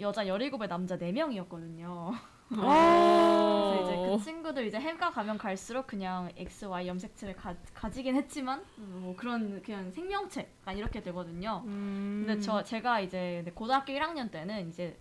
여자 0.00 0.24
17에 0.24 0.68
남자 0.68 0.96
4명이었거든요. 0.96 2.14
그래서 2.48 3.82
이제 3.82 3.96
그 3.96 4.24
친구들 4.24 4.66
이제 4.66 4.78
해가 4.78 5.10
가면 5.10 5.38
갈수록 5.38 5.86
그냥 5.86 6.30
X, 6.36 6.64
Y 6.64 6.88
염색체를 6.88 7.36
가, 7.36 7.54
가지긴 7.74 8.16
했지만 8.16 8.64
뭐 8.76 9.14
그런 9.16 9.62
그냥 9.62 9.90
생명체 9.90 10.48
약간 10.62 10.76
이렇게 10.78 11.02
되거든요. 11.02 11.62
음. 11.66 12.24
근데 12.26 12.40
저 12.40 12.62
제가 12.62 13.00
이제 13.00 13.44
고등학교 13.54 13.92
1학년 13.92 14.30
때는 14.30 14.68
이제 14.68 14.96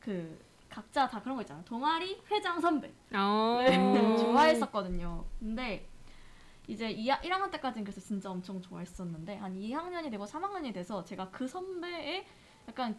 그 0.00 0.38
각자 0.68 1.08
다 1.08 1.20
그런 1.20 1.36
거 1.36 1.42
있잖아요. 1.42 1.64
동아리 1.64 2.20
회장 2.30 2.60
선배 2.60 2.92
어. 3.14 3.58
네, 3.64 3.76
좋아했었거든요. 4.18 5.24
근데 5.38 5.86
이제 6.66 6.90
2, 6.90 7.08
1학년 7.08 7.50
때까지는 7.50 7.84
그래서 7.84 8.00
진짜 8.00 8.30
엄청 8.30 8.60
좋아했었는데 8.60 9.36
한 9.36 9.54
2학년이 9.54 10.10
되고 10.10 10.24
3학년이 10.26 10.74
돼서 10.74 11.02
제가 11.04 11.30
그 11.30 11.48
선배의 11.48 12.26
약간 12.68 12.96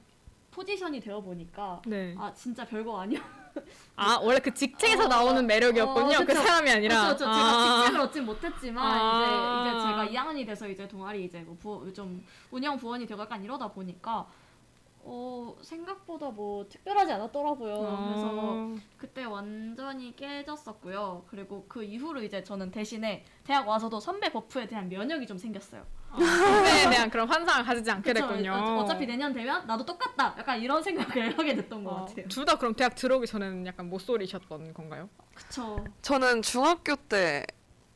포지션이 0.51 0.99
되어 0.99 1.21
보니까 1.21 1.81
네. 1.85 2.15
아 2.17 2.33
진짜 2.33 2.65
별거 2.65 2.99
아니야. 2.99 3.21
아 3.95 4.17
원래 4.21 4.39
그 4.39 4.53
직책에서 4.53 5.05
어, 5.05 5.07
나오는 5.07 5.45
매력이었군요. 5.45 6.17
어, 6.17 6.25
그. 6.25 6.33
사람이 6.33 6.71
아니라. 6.71 7.03
그렇죠. 7.03 7.17
제가 7.17 7.31
아. 7.31 7.81
직책을 7.81 7.99
얻진 8.01 8.25
못했지만 8.25 8.85
아. 8.85 9.65
이제 9.65 9.69
이제 9.69 10.13
제가 10.13 10.23
2학년이 10.23 10.45
돼서 10.45 10.67
이제 10.67 10.87
동아리 10.87 11.25
이제 11.25 11.39
뭐 11.39 11.57
부, 11.59 11.93
좀 11.93 12.25
운영 12.51 12.77
부원이 12.77 13.05
되고 13.05 13.21
약간 13.21 13.43
이러다 13.43 13.67
보니까 13.69 14.27
어 15.01 15.55
생각보다 15.61 16.29
뭐 16.29 16.67
특별하지 16.69 17.11
않았더라고요. 17.13 17.73
그래서 17.73 18.29
어. 18.31 18.75
그때 18.97 19.23
완전히 19.25 20.15
깨졌었고요. 20.15 21.25
그리고 21.27 21.65
그 21.67 21.83
이후로 21.83 22.23
이제 22.23 22.43
저는 22.43 22.71
대신에 22.71 23.25
대학 23.43 23.67
와서도 23.67 23.99
선배 23.99 24.31
버프에 24.31 24.67
대한 24.67 24.87
면역이 24.87 25.27
좀 25.27 25.37
생겼어요. 25.37 25.85
선배에 26.17 26.89
대한 26.89 27.09
그런 27.09 27.27
환상을 27.27 27.63
가지지 27.65 27.91
않게 27.91 28.13
그쵸? 28.13 28.27
됐군요. 28.27 28.51
어, 28.53 28.79
어차피 28.83 29.05
내년 29.05 29.33
되면 29.33 29.65
나도 29.67 29.85
똑같다. 29.85 30.35
약간 30.37 30.59
이런 30.61 30.81
생각을 30.81 31.37
하게 31.37 31.55
됐던 31.55 31.83
것 31.83 31.91
어, 31.91 32.05
같아요. 32.05 32.27
둘 32.27 32.45
다 32.45 32.55
그럼 32.57 32.73
대학 32.75 32.95
들어오기 32.95 33.27
전에는 33.27 33.65
약간 33.67 33.89
못소리셨던 33.89 34.73
건가요? 34.73 35.09
그쵸. 35.35 35.83
저는 36.01 36.41
중학교 36.41 36.95
때 36.95 37.45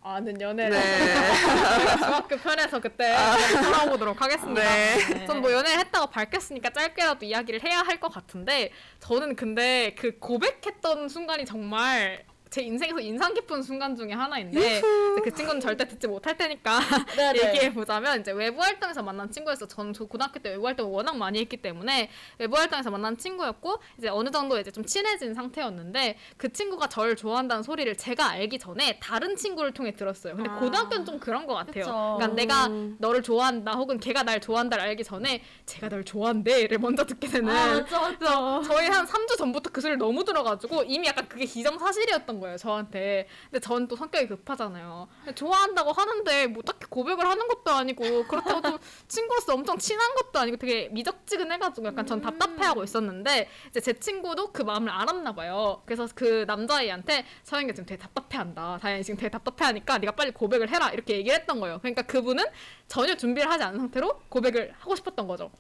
아는 0.06 0.40
연애를 0.42 0.72
네. 0.78 1.16
중학교 1.98 2.36
편에서 2.38 2.80
그때 2.82 3.16
돌아보도록 3.64 4.22
하겠습니다. 4.22 4.62
네. 4.62 5.26
전뭐 5.26 5.50
연애를 5.52 5.80
했다고 5.80 6.08
밝혔으니까 6.08 6.70
짧게라도 6.72 7.26
이야기를 7.26 7.64
해야 7.64 7.80
할 7.80 8.00
것 8.00 8.12
같은데 8.12 8.72
저는 9.00 9.36
근데 9.38 9.96
그 9.98 10.20
고백했던 10.20 11.08
순간이 11.08 11.46
정말 11.46 12.26
제 12.54 12.62
인생에서 12.62 13.00
인상 13.00 13.34
깊은 13.34 13.64
순간 13.64 13.96
중에 13.96 14.12
하나인데 14.12 14.80
그 15.24 15.34
친구는 15.34 15.60
절대 15.60 15.88
듣지 15.88 16.06
못할 16.06 16.38
테니까 16.38 16.78
얘기해 17.36 17.74
보자면 17.74 18.22
이제 18.22 18.32
외부 18.32 18.62
활동에서 18.62 19.02
만난 19.02 19.32
친구였어. 19.32 19.66
전저 19.66 20.06
고등학교 20.06 20.40
때 20.40 20.52
외부 20.52 20.68
활동을 20.68 20.92
워낙 20.92 21.18
많이 21.18 21.40
했기 21.40 21.58
때문에 21.58 22.12
외부 22.38 22.56
활동에서 22.56 22.92
만난 22.92 23.18
친구였고 23.18 23.80
이제 23.98 24.08
어느 24.08 24.30
정도 24.30 24.60
이제 24.60 24.70
좀 24.70 24.86
친해진 24.86 25.34
상태였는데 25.34 26.16
그 26.38 26.54
친구가 26.54 26.90
저를 26.90 27.16
좋아한다는 27.16 27.64
소리를 27.64 27.96
제가 27.96 28.30
알기 28.30 28.60
전에 28.60 29.00
다른 29.00 29.36
친구를 29.36 29.72
통해 29.72 29.96
들었어요. 29.96 30.36
근데 30.36 30.52
아. 30.52 30.60
고등학교는 30.60 31.06
좀 31.06 31.18
그런 31.18 31.48
것 31.48 31.56
같아요. 31.56 31.86
그쵸. 31.86 32.18
그러니까 32.20 32.28
내가 32.36 32.70
너를 33.00 33.24
좋아한다 33.24 33.72
혹은 33.72 34.00
걔가 34.00 34.22
날 34.22 34.40
좋아한다를 34.40 34.84
알기 34.84 35.04
전에 35.04 35.42
제가 35.66 35.90
널 35.90 36.04
좋아한대를 36.04 36.78
먼저 36.78 37.04
듣게 37.04 37.30
되는 37.30 37.50
아, 37.50 37.80
맞죠, 37.80 38.00
맞죠. 38.00 38.62
저희 38.68 38.90
한 38.90 39.08
3주 39.08 39.40
전부터 39.40 39.72
그 39.72 39.82
소리를 39.82 39.98
너무 39.98 40.24
들어가지고 40.24 40.84
이미 40.84 41.08
약간 41.08 41.28
그게 41.28 41.46
기정사실이었던 41.46 42.40
거예요, 42.40 42.43
저한테. 42.58 43.28
근데 43.46 43.60
저는 43.60 43.88
또 43.88 43.96
성격이 43.96 44.28
급하잖아요. 44.28 45.08
좋아한다고 45.36 45.92
하는데 45.92 46.48
뭐 46.48 46.64
딱히 46.64 46.86
고백을 46.90 47.26
하는 47.26 47.48
것도 47.48 47.72
아니고 47.72 48.28
그렇다고 48.28 48.62
또 48.62 48.80
친구로서 49.08 49.54
엄청 49.54 49.78
친한 49.78 50.14
것도 50.16 50.40
아니고 50.40 50.58
되게 50.58 50.90
미적지근해가지고 50.90 51.88
약간 51.88 52.06
전 52.06 52.22
답답해하고 52.22 52.84
있었는데 52.84 53.50
이제 53.70 53.80
제 53.80 53.94
친구도 53.94 54.52
그 54.52 54.62
마음을 54.62 54.90
알았나 54.90 55.34
봐요. 55.34 55.82
그래서 55.86 56.08
그 56.14 56.46
남자애한테 56.48 57.26
서영이가 57.44 57.74
지금 57.74 57.86
되게 57.86 58.02
답답해한다. 58.02 58.80
다현이 58.82 59.04
지금 59.04 59.18
되게 59.18 59.30
답답해하니까 59.30 59.98
네가 60.00 60.14
빨리 60.14 60.32
고백을 60.32 60.70
해라 60.70 60.90
이렇게 60.90 61.18
얘기를 61.18 61.38
했던 61.38 61.60
거예요. 61.60 61.80
그러니까 61.80 62.04
그분은 62.04 62.44
전혀 62.88 63.16
준비를 63.16 63.50
하지 63.50 63.64
않은 63.64 63.80
상태로 63.80 64.22
고백을 64.30 64.74
하고 64.78 64.96
싶었던 64.96 65.28
거죠. 65.28 65.52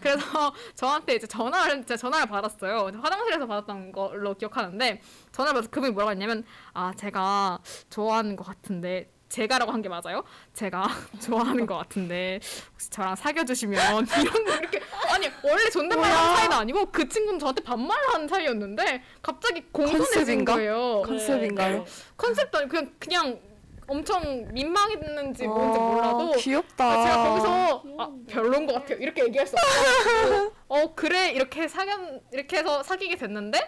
그래서 0.00 0.52
저한테 0.74 1.14
이제 1.14 1.26
전화를 1.26 1.84
제가 1.84 1.96
전화를 1.96 2.26
받았어요. 2.26 2.90
화장실에서 3.00 3.46
받았던 3.46 3.92
걸로 3.92 4.34
기억하는데 4.34 5.00
전화를 5.32 5.54
받아서 5.54 5.70
그분이 5.70 5.92
뭐라고 5.92 6.10
했냐면 6.12 6.31
아 6.74 6.92
제가 6.96 7.58
좋아하는 7.90 8.36
것 8.36 8.46
같은데 8.46 9.10
제가라고 9.28 9.72
한 9.72 9.80
게 9.82 9.88
맞아요? 9.88 10.24
제가 10.52 10.86
좋아하는 11.20 11.64
것 11.66 11.76
같은데 11.78 12.38
혹시 12.72 12.90
저랑 12.90 13.16
사귀어 13.16 13.44
주시면 13.44 14.06
이런 14.20 14.44
거 14.44 14.54
이렇게 14.56 14.80
아니 15.10 15.26
원래 15.42 15.70
존댓말 15.70 16.10
하는 16.10 16.36
사이도 16.36 16.54
아니고 16.54 16.86
그 16.92 17.08
친구는 17.08 17.38
저한테 17.38 17.62
반말을 17.62 18.12
하는 18.14 18.28
사이였는데 18.28 19.02
갑자기 19.22 19.62
공손해진? 19.72 20.44
거예요. 20.44 21.02
컨셉인가요? 21.06 21.84
컨셉도 22.16 22.58
아니고 22.58 22.70
그냥 22.70 22.92
그냥 22.98 23.40
엄청 23.88 24.22
민망했는지 24.52 25.46
뭔지 25.46 25.78
어, 25.78 25.82
몰라도 25.82 26.32
귀엽다. 26.32 26.84
아, 26.84 27.02
제가 27.04 27.28
거기서 27.28 27.82
아 27.98 28.10
별론 28.28 28.66
것 28.66 28.74
같아요 28.74 28.98
이렇게 28.98 29.24
얘기할 29.24 29.46
수 29.46 29.56
없어가지고 29.56 30.52
어 30.68 30.94
그래 30.94 31.30
이렇게 31.32 31.66
사귀 31.68 31.90
이렇게 32.32 32.58
해서 32.58 32.82
사귀게 32.82 33.16
됐는데 33.16 33.58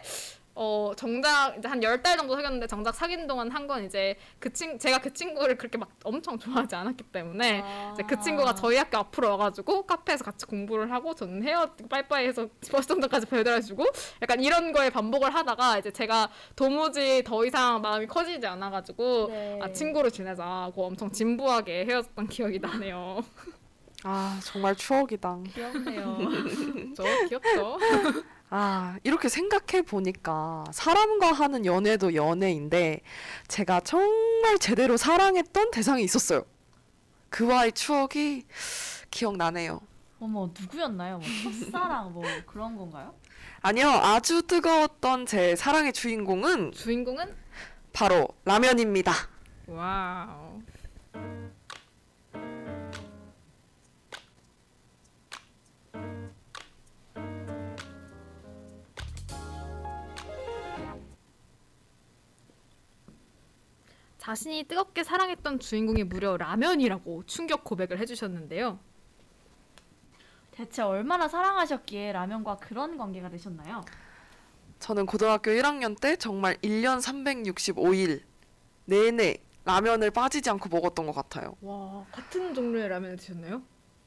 어 0.56 0.92
정작 0.96 1.56
이제 1.58 1.66
한 1.68 1.82
열 1.82 2.00
달 2.02 2.16
정도 2.16 2.34
사귀었는데 2.36 2.66
정작 2.68 2.94
사귄 2.94 3.26
동안 3.26 3.50
한 3.50 3.66
건 3.66 3.84
이제 3.84 4.16
그친 4.38 4.78
제가 4.78 4.98
그 4.98 5.12
친구를 5.12 5.56
그렇게 5.56 5.78
막 5.78 5.88
엄청 6.04 6.38
좋아하지 6.38 6.74
않았기 6.76 7.04
때문에 7.04 7.64
이제 7.94 8.02
그 8.04 8.20
친구가 8.20 8.54
저희 8.54 8.76
학교 8.76 8.98
앞으로 8.98 9.30
와가지고 9.30 9.84
카페에서 9.86 10.22
같이 10.24 10.46
공부를 10.46 10.92
하고 10.92 11.14
저는 11.14 11.42
헤어 11.42 11.66
빠이빠이해서 11.90 12.48
버스 12.70 12.86
정도까지 12.88 13.26
배달해주고 13.26 13.84
약간 14.22 14.40
이런 14.42 14.70
거에 14.72 14.90
반복을 14.90 15.34
하다가 15.34 15.78
이제 15.78 15.90
제가 15.90 16.28
도무지 16.54 17.24
더 17.24 17.44
이상 17.44 17.80
마음이 17.80 18.06
커지지 18.06 18.46
않아가지고 18.46 19.26
네. 19.28 19.58
아 19.62 19.72
친구로 19.72 20.10
지내자고 20.10 20.84
엄청 20.86 21.10
진부하게 21.10 21.84
헤어졌던 21.86 22.28
기억이 22.28 22.58
나네요. 22.60 23.20
아 24.04 24.38
정말 24.44 24.76
추억이다. 24.76 25.38
귀엽네요. 25.54 26.18
저 26.94 27.02
귀엽죠? 27.28 27.78
아, 28.56 28.98
이렇게 29.02 29.28
생각해 29.28 29.82
보니까 29.82 30.62
사람과 30.70 31.32
하는 31.32 31.66
연애도 31.66 32.14
연애인데 32.14 33.00
제가 33.48 33.80
정말 33.80 34.60
제대로 34.60 34.96
사랑했던 34.96 35.72
대상이 35.72 36.04
있었어요. 36.04 36.44
그와의 37.30 37.72
추억이 37.72 38.44
기억나네요. 39.10 39.80
어머 40.20 40.48
누구였나요? 40.56 41.18
뭐 41.18 41.26
첫사랑 41.42 42.12
뭐 42.12 42.22
그런 42.46 42.76
건가요? 42.76 43.16
아니요, 43.60 43.88
아주 43.88 44.42
뜨거웠던 44.42 45.26
제 45.26 45.56
사랑의 45.56 45.92
주인공은 45.92 46.70
주인공은 46.70 47.34
바로 47.92 48.28
라면입니다. 48.44 49.12
와우. 49.66 50.62
자신이 64.24 64.64
뜨겁게 64.64 65.04
사랑했던 65.04 65.58
주인공이 65.58 66.04
무려 66.04 66.38
라면이라고 66.38 67.24
충격 67.26 67.62
고백을 67.62 67.98
해주셨는데요. 67.98 68.78
대체 70.50 70.80
얼마나 70.80 71.28
사랑하셨기에 71.28 72.12
라면과 72.12 72.56
그런 72.56 72.96
관계가 72.96 73.28
되셨나요? 73.28 73.84
저는 74.78 75.04
고등학교 75.04 75.50
1학년 75.50 76.00
때 76.00 76.16
정말 76.16 76.56
1년 76.62 77.02
365일 77.02 78.22
내내 78.86 79.36
라면을 79.66 80.10
빠지지 80.10 80.48
않고 80.48 80.70
먹었던 80.70 81.04
것 81.04 81.12
같아요. 81.12 81.54
와 81.60 82.06
같은 82.10 82.54
종류의 82.54 82.88
라면을 82.88 83.16
드셨나요? 83.18 83.60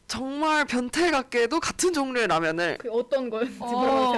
정말 0.07 0.63
변태 0.63 1.11
같게도 1.11 1.59
같은 1.59 1.91
종류의 1.91 2.27
라면을 2.27 2.77
그 2.79 2.89
어떤 2.91 3.29
거였는지 3.29 3.59
어. 3.61 4.13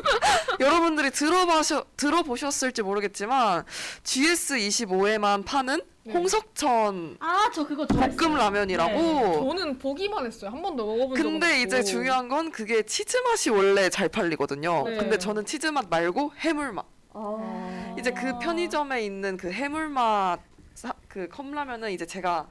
여러분들이 0.60 1.10
들어보셔, 1.10 1.84
들어보셨을지 1.96 2.82
모르겠지만 2.82 3.64
GS25에만 4.02 5.44
파는 5.44 5.82
네. 6.04 6.12
홍석천 6.14 7.16
아 7.20 7.50
저 7.52 7.66
그거 7.66 7.86
볶음 7.86 8.00
좋아했어요. 8.16 8.36
라면이라고 8.36 8.92
네. 8.92 9.32
저는 9.34 9.78
보기만 9.78 10.24
했어요. 10.26 10.50
한 10.50 10.62
번도 10.62 10.86
먹어본 10.86 11.14
근데 11.20 11.60
이제. 11.62 11.82
중요한 11.82 12.28
건 12.28 12.50
그게 12.50 12.82
치즈 12.82 13.16
맛이 13.18 13.50
원래 13.50 13.88
잘 13.90 14.08
팔리거든요. 14.08 14.84
네. 14.88 14.96
근데 14.96 15.18
저는 15.18 15.44
치즈 15.44 15.66
맛 15.66 15.86
말고 15.90 16.32
해물 16.38 16.72
맛. 16.72 16.86
아. 17.12 17.94
이제 17.98 18.10
그 18.10 18.38
편의점에 18.38 19.04
있는 19.04 19.36
그 19.36 19.50
해물 19.50 19.88
맛그 19.88 21.28
컵라면은 21.30 21.90
이제 21.92 22.06
제가 22.06 22.46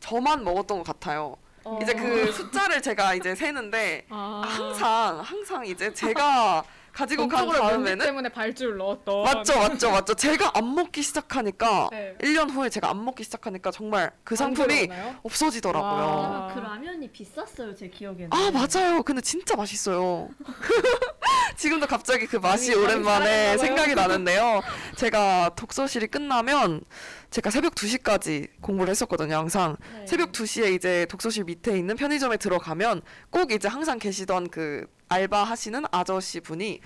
저만 0.00 0.44
먹었던 0.44 0.78
것 0.78 0.84
같아요. 0.84 1.36
어. 1.64 1.78
이제 1.82 1.92
그 1.94 2.32
숫자를 2.32 2.80
제가 2.82 3.14
이제 3.14 3.34
세는데 3.34 4.06
아. 4.10 4.42
항상 4.44 5.20
항상 5.20 5.66
이제 5.66 5.92
제가 5.92 6.64
가지고 6.92 7.28
간 7.28 7.48
다음에는 7.48 8.04
때문에 8.04 8.28
발주를 8.30 8.76
넣었던 8.76 9.22
맞죠 9.22 9.56
맞죠 9.58 9.90
맞죠 9.92 10.14
제가 10.14 10.50
안 10.54 10.74
먹기 10.74 11.02
시작하니까 11.02 11.88
네. 11.92 12.16
1년 12.20 12.50
후에 12.50 12.68
제가 12.68 12.90
안 12.90 13.04
먹기 13.04 13.22
시작하니까 13.22 13.70
정말 13.70 14.10
그 14.24 14.34
상품이 14.34 14.88
들어오나요? 14.88 15.16
없어지더라고요. 15.22 15.88
와. 15.88 16.46
왜냐면 16.48 16.54
그 16.54 16.58
라면이 16.58 17.08
비쌌어요 17.12 17.74
제 17.76 17.88
기억에는. 17.88 18.30
아 18.32 18.50
맞아요. 18.50 19.02
근데 19.04 19.20
진짜 19.20 19.54
맛있어요. 19.54 20.28
지금도 21.56 21.86
갑자기 21.86 22.26
그 22.26 22.36
맛이 22.36 22.70
많이 22.70 22.82
오랜만에. 22.82 23.58
생각이 23.58 23.94
나는데요. 23.94 24.62
제가 24.96 25.50
독서실이 25.56 26.08
끝나면 26.08 26.82
제가 27.30 27.50
새벽 27.50 27.74
2시까지 27.74 28.48
공부를 28.60 28.90
했었거든요. 28.90 29.36
항상 29.36 29.76
네. 29.94 30.06
새벽 30.06 30.32
2시에 30.32 30.72
이제 30.72 31.06
독서실 31.06 31.44
밑에 31.44 31.76
있는 31.78 31.96
편의점에 31.96 32.36
들어가면 32.36 33.02
꼭 33.30 33.52
이제 33.52 33.68
항상 33.68 33.98
계시던 33.98 34.50
그 34.50 34.86
알바 35.08 35.44
하시는 35.44 35.84
아저씨 35.90 36.40
분이 36.40 36.80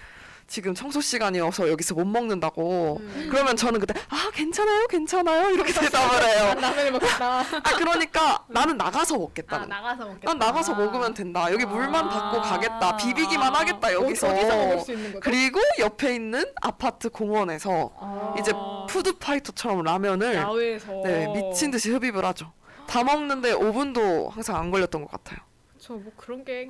지금 0.46 0.74
청소 0.74 1.00
시간이어서 1.00 1.68
여기서 1.68 1.94
못 1.94 2.04
먹는다고. 2.06 2.98
음. 3.00 3.28
그러면 3.30 3.56
저는 3.56 3.80
그때 3.80 3.94
아 4.08 4.30
괜찮아요, 4.32 4.86
괜찮아요 4.86 5.50
이렇게 5.50 5.72
대답을 5.72 6.22
해요. 6.28 6.54
라면을 6.60 6.92
먹겠다. 6.92 7.40
아 7.40 7.76
그러니까 7.76 8.44
나는 8.48 8.76
나가서 8.76 9.14
아 9.14 9.18
먹겠다는. 9.18 9.68
나가서 9.68 10.04
먹겠다. 10.06 10.26
난 10.26 10.38
나가서 10.38 10.74
먹으면 10.74 11.14
된다. 11.14 11.50
여기 11.52 11.64
물만 11.64 12.08
받고 12.08 12.42
가겠다. 12.42 12.96
비비기만 12.96 13.54
하겠다 13.54 13.92
여기서. 13.92 14.28
어디서 14.28 14.56
먹을 14.56 14.80
수 14.80 14.92
있는 14.92 15.12
거죠? 15.12 15.20
그리고 15.20 15.60
옆에 15.78 16.14
있는 16.14 16.44
아파트 16.60 17.08
공원에서 17.10 17.90
아. 17.98 18.34
이제 18.38 18.52
푸드 18.88 19.18
파이터처럼 19.18 19.82
라면을 19.82 20.34
야외에서 20.34 20.92
네, 21.04 21.26
미친 21.28 21.70
듯이 21.70 21.90
흡입을 21.90 22.24
하죠. 22.26 22.52
다 22.86 23.02
먹는데 23.02 23.54
5분도 23.54 24.30
항상 24.30 24.56
안 24.56 24.70
걸렸던 24.70 25.02
것 25.02 25.10
같아요. 25.10 25.38
저뭐 25.84 26.02
그런 26.16 26.44
게 26.44 26.66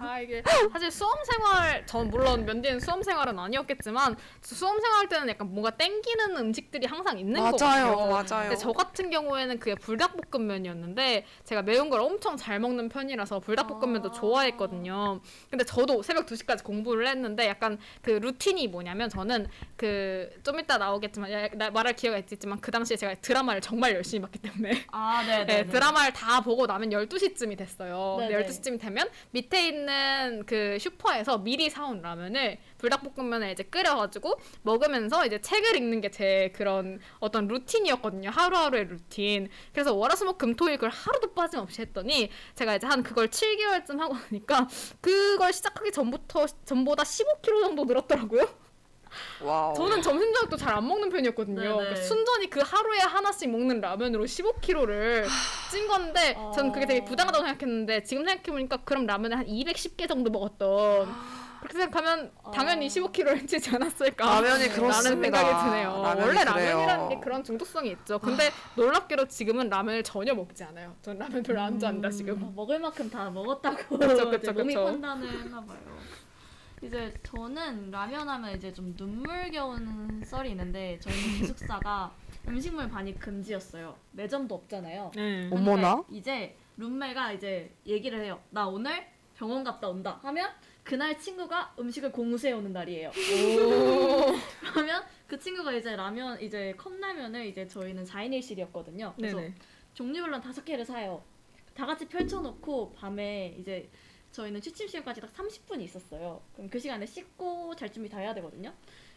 아 0.00 0.20
이게 0.20 0.42
사실 0.72 0.90
수험 0.90 1.16
생활 1.24 1.86
전 1.86 2.08
물론 2.10 2.44
면디는 2.44 2.80
수험 2.80 3.02
생활은 3.02 3.38
아니었겠지만 3.38 4.16
수험 4.42 4.78
생활 4.80 5.08
때는 5.08 5.28
약간 5.30 5.48
뭔가 5.50 5.70
땡기는 5.70 6.36
음식들이 6.36 6.86
항상 6.86 7.18
있는 7.18 7.40
것 7.40 7.58
맞아요, 7.60 7.96
같아요. 7.96 8.06
맞아요. 8.10 8.48
근데 8.48 8.56
저 8.56 8.72
같은 8.72 9.10
경우에는 9.10 9.58
그게 9.58 9.74
불닭볶음면이었는데 9.74 11.24
제가 11.44 11.62
매운 11.62 11.88
걸 11.88 12.00
엄청 12.00 12.36
잘 12.36 12.60
먹는 12.60 12.88
편이라서 12.90 13.40
불닭볶음면도 13.40 14.08
아. 14.10 14.12
좋아했거든요. 14.12 15.20
근데 15.50 15.64
저도 15.64 16.02
새벽 16.02 16.26
2시까지 16.26 16.62
공부를 16.62 17.08
했는데 17.08 17.46
약간 17.48 17.78
그 18.02 18.10
루틴이 18.10 18.68
뭐냐면 18.68 19.08
저는 19.08 19.48
그 19.76 20.28
좀 20.42 20.58
이따 20.60 20.78
나오겠지만 20.78 21.30
야, 21.32 21.48
나 21.54 21.70
말할 21.70 21.94
기회가 21.94 22.18
있겠지만 22.18 22.60
그 22.60 22.70
당시에 22.70 22.96
제가 22.96 23.14
드라마를 23.16 23.60
정말 23.60 23.94
열심히 23.94 24.22
봤기 24.22 24.38
때문에 24.40 24.84
아, 24.90 25.22
네, 25.26 25.44
네, 25.44 25.66
드라마를 25.66 26.12
다 26.12 26.40
보고 26.40 26.66
나면 26.66 26.90
12시쯤이 26.90 27.56
됐어요. 27.56 28.16
네네. 28.18 28.34
12시쯤이 28.58 28.80
되면 28.80 29.08
밑에 29.30 29.68
있는 29.68 30.44
그 30.46 30.76
슈퍼에서 30.78 31.38
미리 31.38 31.70
사온 31.70 32.02
라면을 32.02 32.58
불닭볶음면을 32.78 33.50
이제 33.50 33.62
끓여가지고 33.62 34.38
먹으면서 34.62 35.24
이제 35.26 35.40
책을 35.40 35.76
읽는 35.76 36.00
게 36.00 36.08
제 36.18 36.50
그런 36.54 36.98
어떤 37.20 37.46
루틴이었거든요. 37.46 38.30
하루하루의 38.30 38.88
루틴. 38.88 39.48
그래서 39.72 39.94
월화수목 39.94 40.38
금토일 40.38 40.76
그걸 40.76 40.90
하루도 40.90 41.32
빠짐없이 41.34 41.82
했더니 41.82 42.30
제가 42.54 42.76
이제 42.76 42.86
한 42.86 43.02
그걸 43.02 43.28
7개월쯤 43.28 43.98
하고 43.98 44.14
나니까 44.14 44.66
그걸 45.00 45.52
시작하기 45.52 45.92
전부터 45.92 46.46
전보다 46.64 47.04
15kg 47.04 47.60
정도 47.62 47.84
늘었더라고요. 47.84 48.67
와우. 49.42 49.74
저는 49.74 50.02
점심 50.02 50.32
저녁도 50.34 50.56
잘 50.56 50.68
안 50.78 50.86
먹는 50.86 51.08
편이었거든요. 51.10 51.60
네네. 51.60 51.74
그러니까 51.74 51.96
순전히 52.02 52.48
그 52.50 52.60
하루에 52.60 52.98
하나씩 53.00 53.50
먹는 53.50 53.80
라면으로 53.80 54.24
15kg를 54.24 55.26
찐 55.70 55.88
건데 55.88 56.34
저는 56.54 56.72
그게 56.72 56.86
되게 56.86 57.00
어. 57.00 57.04
부당하다고 57.04 57.44
생각했는데 57.46 58.02
지금 58.04 58.24
생각해 58.24 58.44
보니까 58.52 58.76
그럼 58.84 59.06
라면을 59.06 59.38
한 59.38 59.46
210개 59.46 60.06
정도 60.08 60.30
먹었던 60.30 61.08
그렇게 61.60 61.78
생각하면 61.78 62.30
당연히 62.54 62.86
어. 62.86 62.88
15kg를 62.88 63.48
찌지 63.48 63.70
않았을까 63.74 64.24
라면이 64.24 64.66
라는 64.68 64.74
그렇습니다. 64.76 65.38
생각이 65.40 65.64
드네요. 65.70 66.02
라면이 66.02 66.20
원래 66.28 66.44
그래요. 66.44 66.54
라면이라는 66.76 67.08
게 67.08 67.20
그런 67.20 67.42
중독성이 67.42 67.90
있죠. 67.92 68.18
근데 68.20 68.50
놀랍게도 68.76 69.26
지금은 69.26 69.68
라면을 69.68 70.04
전혀 70.04 70.34
먹지 70.34 70.62
않아요. 70.64 70.94
전 71.02 71.18
라면 71.18 71.42
별로 71.42 71.60
안 71.62 71.78
좋아한다 71.78 72.10
지금. 72.10 72.40
어, 72.42 72.52
먹을 72.54 72.78
만큼 72.78 73.10
다 73.10 73.28
먹었다고 73.30 73.98
그쵸, 73.98 74.30
그쵸, 74.30 74.52
몸이. 74.52 74.74
판단을 74.74 75.28
했나 75.28 75.60
봐요. 75.64 75.78
이제 76.82 77.12
저는 77.22 77.90
라면 77.90 78.28
하면 78.28 78.56
이제 78.56 78.72
좀 78.72 78.94
눈물겨운 78.96 80.22
썰이 80.24 80.50
있는데 80.50 80.98
저희는 81.00 81.38
기숙사가 81.40 82.14
음식물 82.48 82.88
반입 82.88 83.18
금지였어요. 83.18 83.96
매점도 84.12 84.54
없잖아요. 84.54 85.10
네. 85.14 85.48
근데 85.48 85.56
어머나. 85.56 86.04
이제 86.10 86.56
룸메가 86.76 87.32
이제 87.32 87.74
얘기를 87.86 88.22
해요. 88.22 88.40
나 88.50 88.66
오늘 88.68 89.06
병원 89.34 89.64
갔다 89.64 89.88
온다 89.88 90.18
하면 90.22 90.50
그날 90.84 91.18
친구가 91.18 91.74
음식을 91.78 92.12
공수해 92.12 92.52
오는 92.52 92.72
날이에요. 92.72 93.10
그러면 94.72 95.04
그 95.26 95.38
친구가 95.38 95.72
이제 95.72 95.94
라면 95.96 96.40
이제 96.40 96.74
컵라면을 96.78 97.46
이제 97.46 97.66
저희는 97.66 98.04
4인 98.04 98.30
1실이었거든요. 98.38 99.14
그래서 99.16 99.36
네네. 99.36 99.54
종류별로 99.94 100.40
다섯 100.40 100.64
개를 100.64 100.84
사요. 100.84 101.22
다 101.74 101.84
같이 101.86 102.08
펼쳐놓고 102.08 102.92
밤에 102.94 103.54
이제 103.58 103.88
저희는 104.32 104.60
취침 104.60 104.86
시간까지 104.88 105.20
딱 105.20 105.32
30분이 105.32 105.82
있었어요. 105.82 106.42
그럼 106.54 106.68
그 106.70 106.78
시간에 106.78 107.06
씻고 107.06 107.74
잘 107.76 107.90
준비 107.90 108.08
다 108.08 108.18
해야 108.18 108.34
되거든요. 108.34 108.72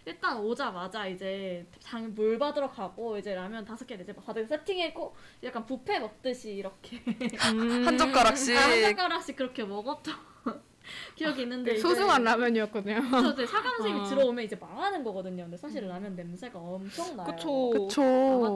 일단 0.06 0.40
오자마자 0.40 1.06
이제 1.08 1.66
장 1.80 2.12
물 2.16 2.40
받으러 2.40 2.68
가고 2.70 3.18
이제 3.20 3.36
라면 3.36 3.64
다섯 3.66 3.86
개를 3.86 4.04
이제 4.04 4.14
바닥에 4.14 4.46
세팅했고 4.48 5.16
약간 5.44 5.66
뷔페 5.66 6.00
먹듯이 6.00 6.54
이렇게 6.56 6.98
음. 7.54 7.86
한 7.86 7.98
젓가락씩. 7.98 8.56
한 8.58 8.82
젓가락씩 8.82 9.36
그렇게 9.36 9.64
먹었던 9.64 10.31
기억이 11.16 11.44
있는데 11.44 11.74
이제 11.74 11.82
소중한 11.82 12.24
라면이었거든요. 12.24 13.02
사과 13.02 13.70
선생님이 13.78 14.00
어. 14.02 14.04
들어오면 14.10 14.46
이제 14.46 14.56
망하는 14.56 15.04
거거든요. 15.04 15.44
근데 15.44 15.58
사실 15.58 15.88
라면 15.88 16.16
냄새가 16.16 16.58
엄청 16.60 17.16
나요. 17.16 17.28
그쵸. 17.28 17.72
그쵸. 17.72 18.02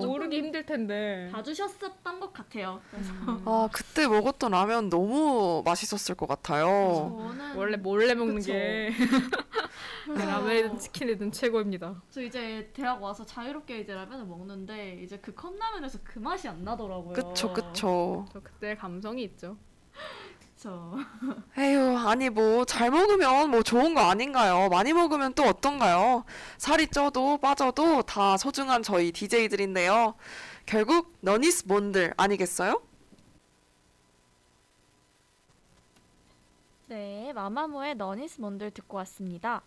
모르기 0.05 0.37
힘들 0.37 0.65
텐데. 0.65 1.29
봐주셨었던 1.31 2.19
것 2.19 2.33
같아요. 2.33 2.81
그래서 2.91 3.13
아 3.45 3.69
그때 3.71 4.07
먹었던 4.07 4.51
라면 4.51 4.89
너무 4.89 5.61
맛있었을 5.65 6.15
것 6.15 6.27
같아요. 6.27 6.65
저는 7.29 7.55
원래 7.55 7.77
몰래 7.77 8.13
먹는 8.13 8.35
그쵸. 8.35 8.51
게 8.51 8.91
그래서 10.05 10.25
라면이든 10.25 10.77
치킨이든 10.77 11.31
최고입니다. 11.31 12.01
저 12.11 12.21
이제 12.21 12.69
대학 12.73 13.01
와서 13.01 13.25
자유롭게 13.25 13.79
이제 13.79 13.93
라면을 13.93 14.25
먹는데 14.25 14.99
이제 15.01 15.17
그 15.17 15.33
컵라면에서 15.33 15.99
그 16.03 16.19
맛이 16.19 16.47
안 16.47 16.63
나더라고요. 16.63 17.13
그쵸 17.13 17.53
그쵸. 17.53 18.25
저 18.31 18.39
그때 18.41 18.75
감성이 18.75 19.23
있죠. 19.23 19.57
그쵸. 20.65 20.95
에휴 21.57 21.95
아니 21.97 22.29
뭐 22.29 22.65
잘 22.65 22.89
먹으면 22.89 23.51
뭐 23.51 23.61
좋은 23.61 23.93
거 23.93 24.01
아닌가요? 24.01 24.67
많이 24.69 24.93
먹으면 24.93 25.33
또 25.35 25.43
어떤가요? 25.43 26.25
살이 26.57 26.87
쪄도 26.87 27.37
빠져도 27.37 28.01
다 28.03 28.35
소중한 28.37 28.81
저희 28.81 29.11
DJ들인데요. 29.11 30.15
결국 30.65 31.15
너니스 31.21 31.65
뭔들 31.67 32.13
아니겠어요? 32.17 32.81
네, 36.87 37.31
마마무의 37.33 37.95
너니스 37.95 38.39
몬들 38.41 38.71
듣고 38.71 38.97
왔습니다. 38.97 39.61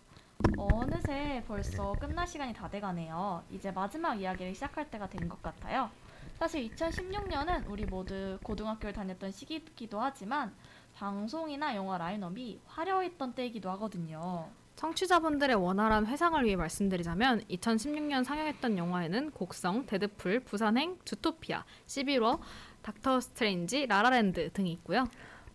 어느새 0.57 1.43
벌써 1.47 1.93
끝날 1.93 2.27
시간이 2.27 2.53
다 2.53 2.69
돼가네요. 2.69 3.43
이제 3.51 3.71
마지막 3.71 4.15
이야기를 4.21 4.53
시작할 4.55 4.89
때가 4.89 5.09
된 5.09 5.27
것 5.29 5.41
같아요. 5.41 5.91
사실 6.39 6.63
2016년은 6.69 7.69
우리 7.69 7.85
모두 7.85 8.39
고등학교를 8.43 8.93
다녔던 8.93 9.31
시기이기도 9.31 9.99
하지만 9.99 10.55
방송이나 10.99 11.77
영화 11.77 11.97
라인업이 11.97 12.59
화려했던 12.65 13.33
때이기도 13.33 13.69
하거든요. 13.71 14.49
청취자분들의 14.75 15.55
원활한 15.55 16.05
회상을 16.05 16.43
위해 16.43 16.57
말씀드리자면 16.57 17.41
2016년 17.49 18.25
상영했던 18.25 18.77
영화에는 18.77 19.31
곡성, 19.31 19.85
데드풀, 19.85 20.41
부산행, 20.41 20.97
주토피아, 21.05 21.63
11워, 21.87 22.39
닥터 22.81 23.21
스트레인지, 23.21 23.85
라라랜드 23.85 24.51
등이 24.51 24.73
있고요. 24.73 25.05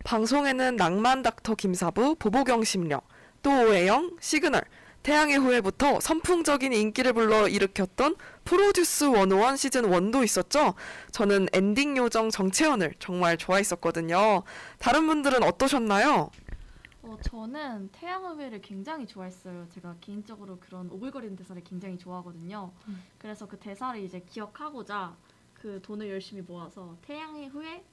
방송에는 0.03 0.77
낭만 0.77 1.21
닥터 1.21 1.53
김사부, 1.53 2.15
보보경심 2.15 2.63
려, 2.63 3.01
또 3.43 3.51
오해영, 3.51 4.17
시그널, 4.19 4.63
태양의 5.05 5.37
후예부터 5.37 5.99
선풍적인 5.99 6.73
인기를 6.73 7.13
불러 7.13 7.47
일으켰던 7.47 8.15
프로듀스 8.43 9.11
101 9.11 9.55
시즌 9.55 9.83
1도 9.83 10.23
있었죠. 10.23 10.73
저는 11.11 11.45
엔딩 11.53 11.95
요정 11.95 12.31
정채연을 12.31 12.95
정말 12.97 13.37
좋아했었거든요. 13.37 14.41
다른 14.79 15.05
분들은 15.05 15.43
어떠셨나요? 15.43 16.31
어, 17.03 17.17
저는 17.21 17.89
태양의 17.91 18.33
후예를 18.33 18.61
굉장히 18.61 19.05
좋아했어요. 19.05 19.67
제가 19.69 19.95
개인적으로 20.01 20.57
그런 20.57 20.89
오글거리는 20.89 21.35
대사를 21.35 21.63
굉장히 21.63 21.99
좋아하거든요. 21.99 22.71
음. 22.87 23.03
그래서 23.19 23.47
그 23.47 23.59
대사를 23.59 24.01
이제 24.01 24.23
기억하고자 24.27 25.15
그 25.53 25.79
돈을 25.83 26.09
열심히 26.09 26.41
모아서 26.41 26.97
태양의 27.03 27.49
후예 27.49 27.83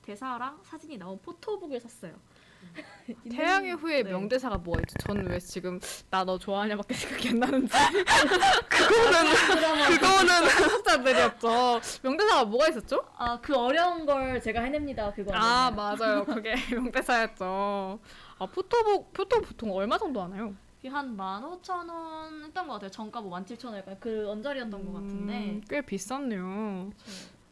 대사랑 0.00 0.58
사진이 0.64 0.96
나온 0.96 1.18
포토북을 1.20 1.78
샀어요. 1.80 2.14
있는- 3.08 3.36
태양의 3.36 3.72
후예 3.74 4.02
네. 4.04 4.10
명대사가 4.10 4.56
뭐가 4.58 4.80
있죠? 4.80 4.94
저는 5.06 5.28
왜 5.28 5.38
지금 5.40 5.80
나 6.10 6.24
너 6.24 6.38
좋아하냐밖에 6.38 6.94
생각이 6.94 7.28
안 7.30 7.38
나는지 7.40 7.72
그거는 8.68 9.88
그거는 9.88 10.48
청취자들이었죠. 10.58 11.80
명대사가 12.02 12.44
뭐가 12.44 12.68
있었죠? 12.68 13.04
아, 13.16 13.38
그 13.40 13.54
어려운 13.56 14.06
걸 14.06 14.40
제가 14.40 14.60
해냅니다. 14.62 15.12
그거. 15.12 15.32
아 15.34 15.70
맞아요. 15.70 16.24
그게 16.24 16.54
명대사였죠. 16.72 17.98
아 18.38 18.46
포토북 18.46 19.12
포토 19.12 19.40
보통 19.40 19.72
얼마 19.72 19.98
정도 19.98 20.22
하나요? 20.22 20.54
한 20.90 21.16
15,000원 21.16 22.44
했던 22.44 22.66
것 22.66 22.72
같아요. 22.74 22.90
정가 22.90 23.20
뭐 23.20 23.38
17,000원 23.38 23.76
약간 23.78 23.96
그 24.00 24.28
언저리였던 24.30 24.84
것 24.84 24.92
같은데. 24.94 25.32
음, 25.34 25.62
꽤 25.68 25.80
비쌌네요. 25.80 26.90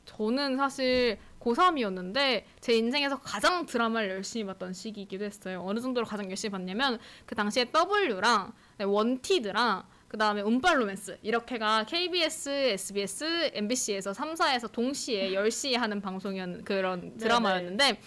저는 0.05 0.57
사실 0.57 1.17
고3이었는데 1.41 2.45
제 2.61 2.75
인생에서 2.75 3.21
가장 3.21 3.67
드라마를 3.67 4.11
열심히 4.11 4.45
봤던 4.47 4.73
시기이기도 4.73 5.25
했어요. 5.25 5.63
어느 5.65 5.81
정도로 5.81 6.07
가장 6.07 6.29
열심히 6.29 6.53
봤냐면 6.53 6.99
그 7.27 7.35
당시에 7.35 7.67
W랑 7.73 8.53
네, 8.79 8.85
원티드랑 8.85 9.85
그 10.09 10.19
다음에 10.19 10.43
운빨 10.43 10.81
로맨스 10.81 11.19
이렇게가 11.23 11.85
KBS, 11.85 12.49
SBS, 12.51 13.51
MBC에서 13.55 14.13
3사에서 14.13 14.71
동시에 14.73 15.31
10시에 15.35 15.77
하는 15.77 16.01
방송이었는 16.01 16.65
그런 16.65 17.17
드라마였는데 17.17 18.01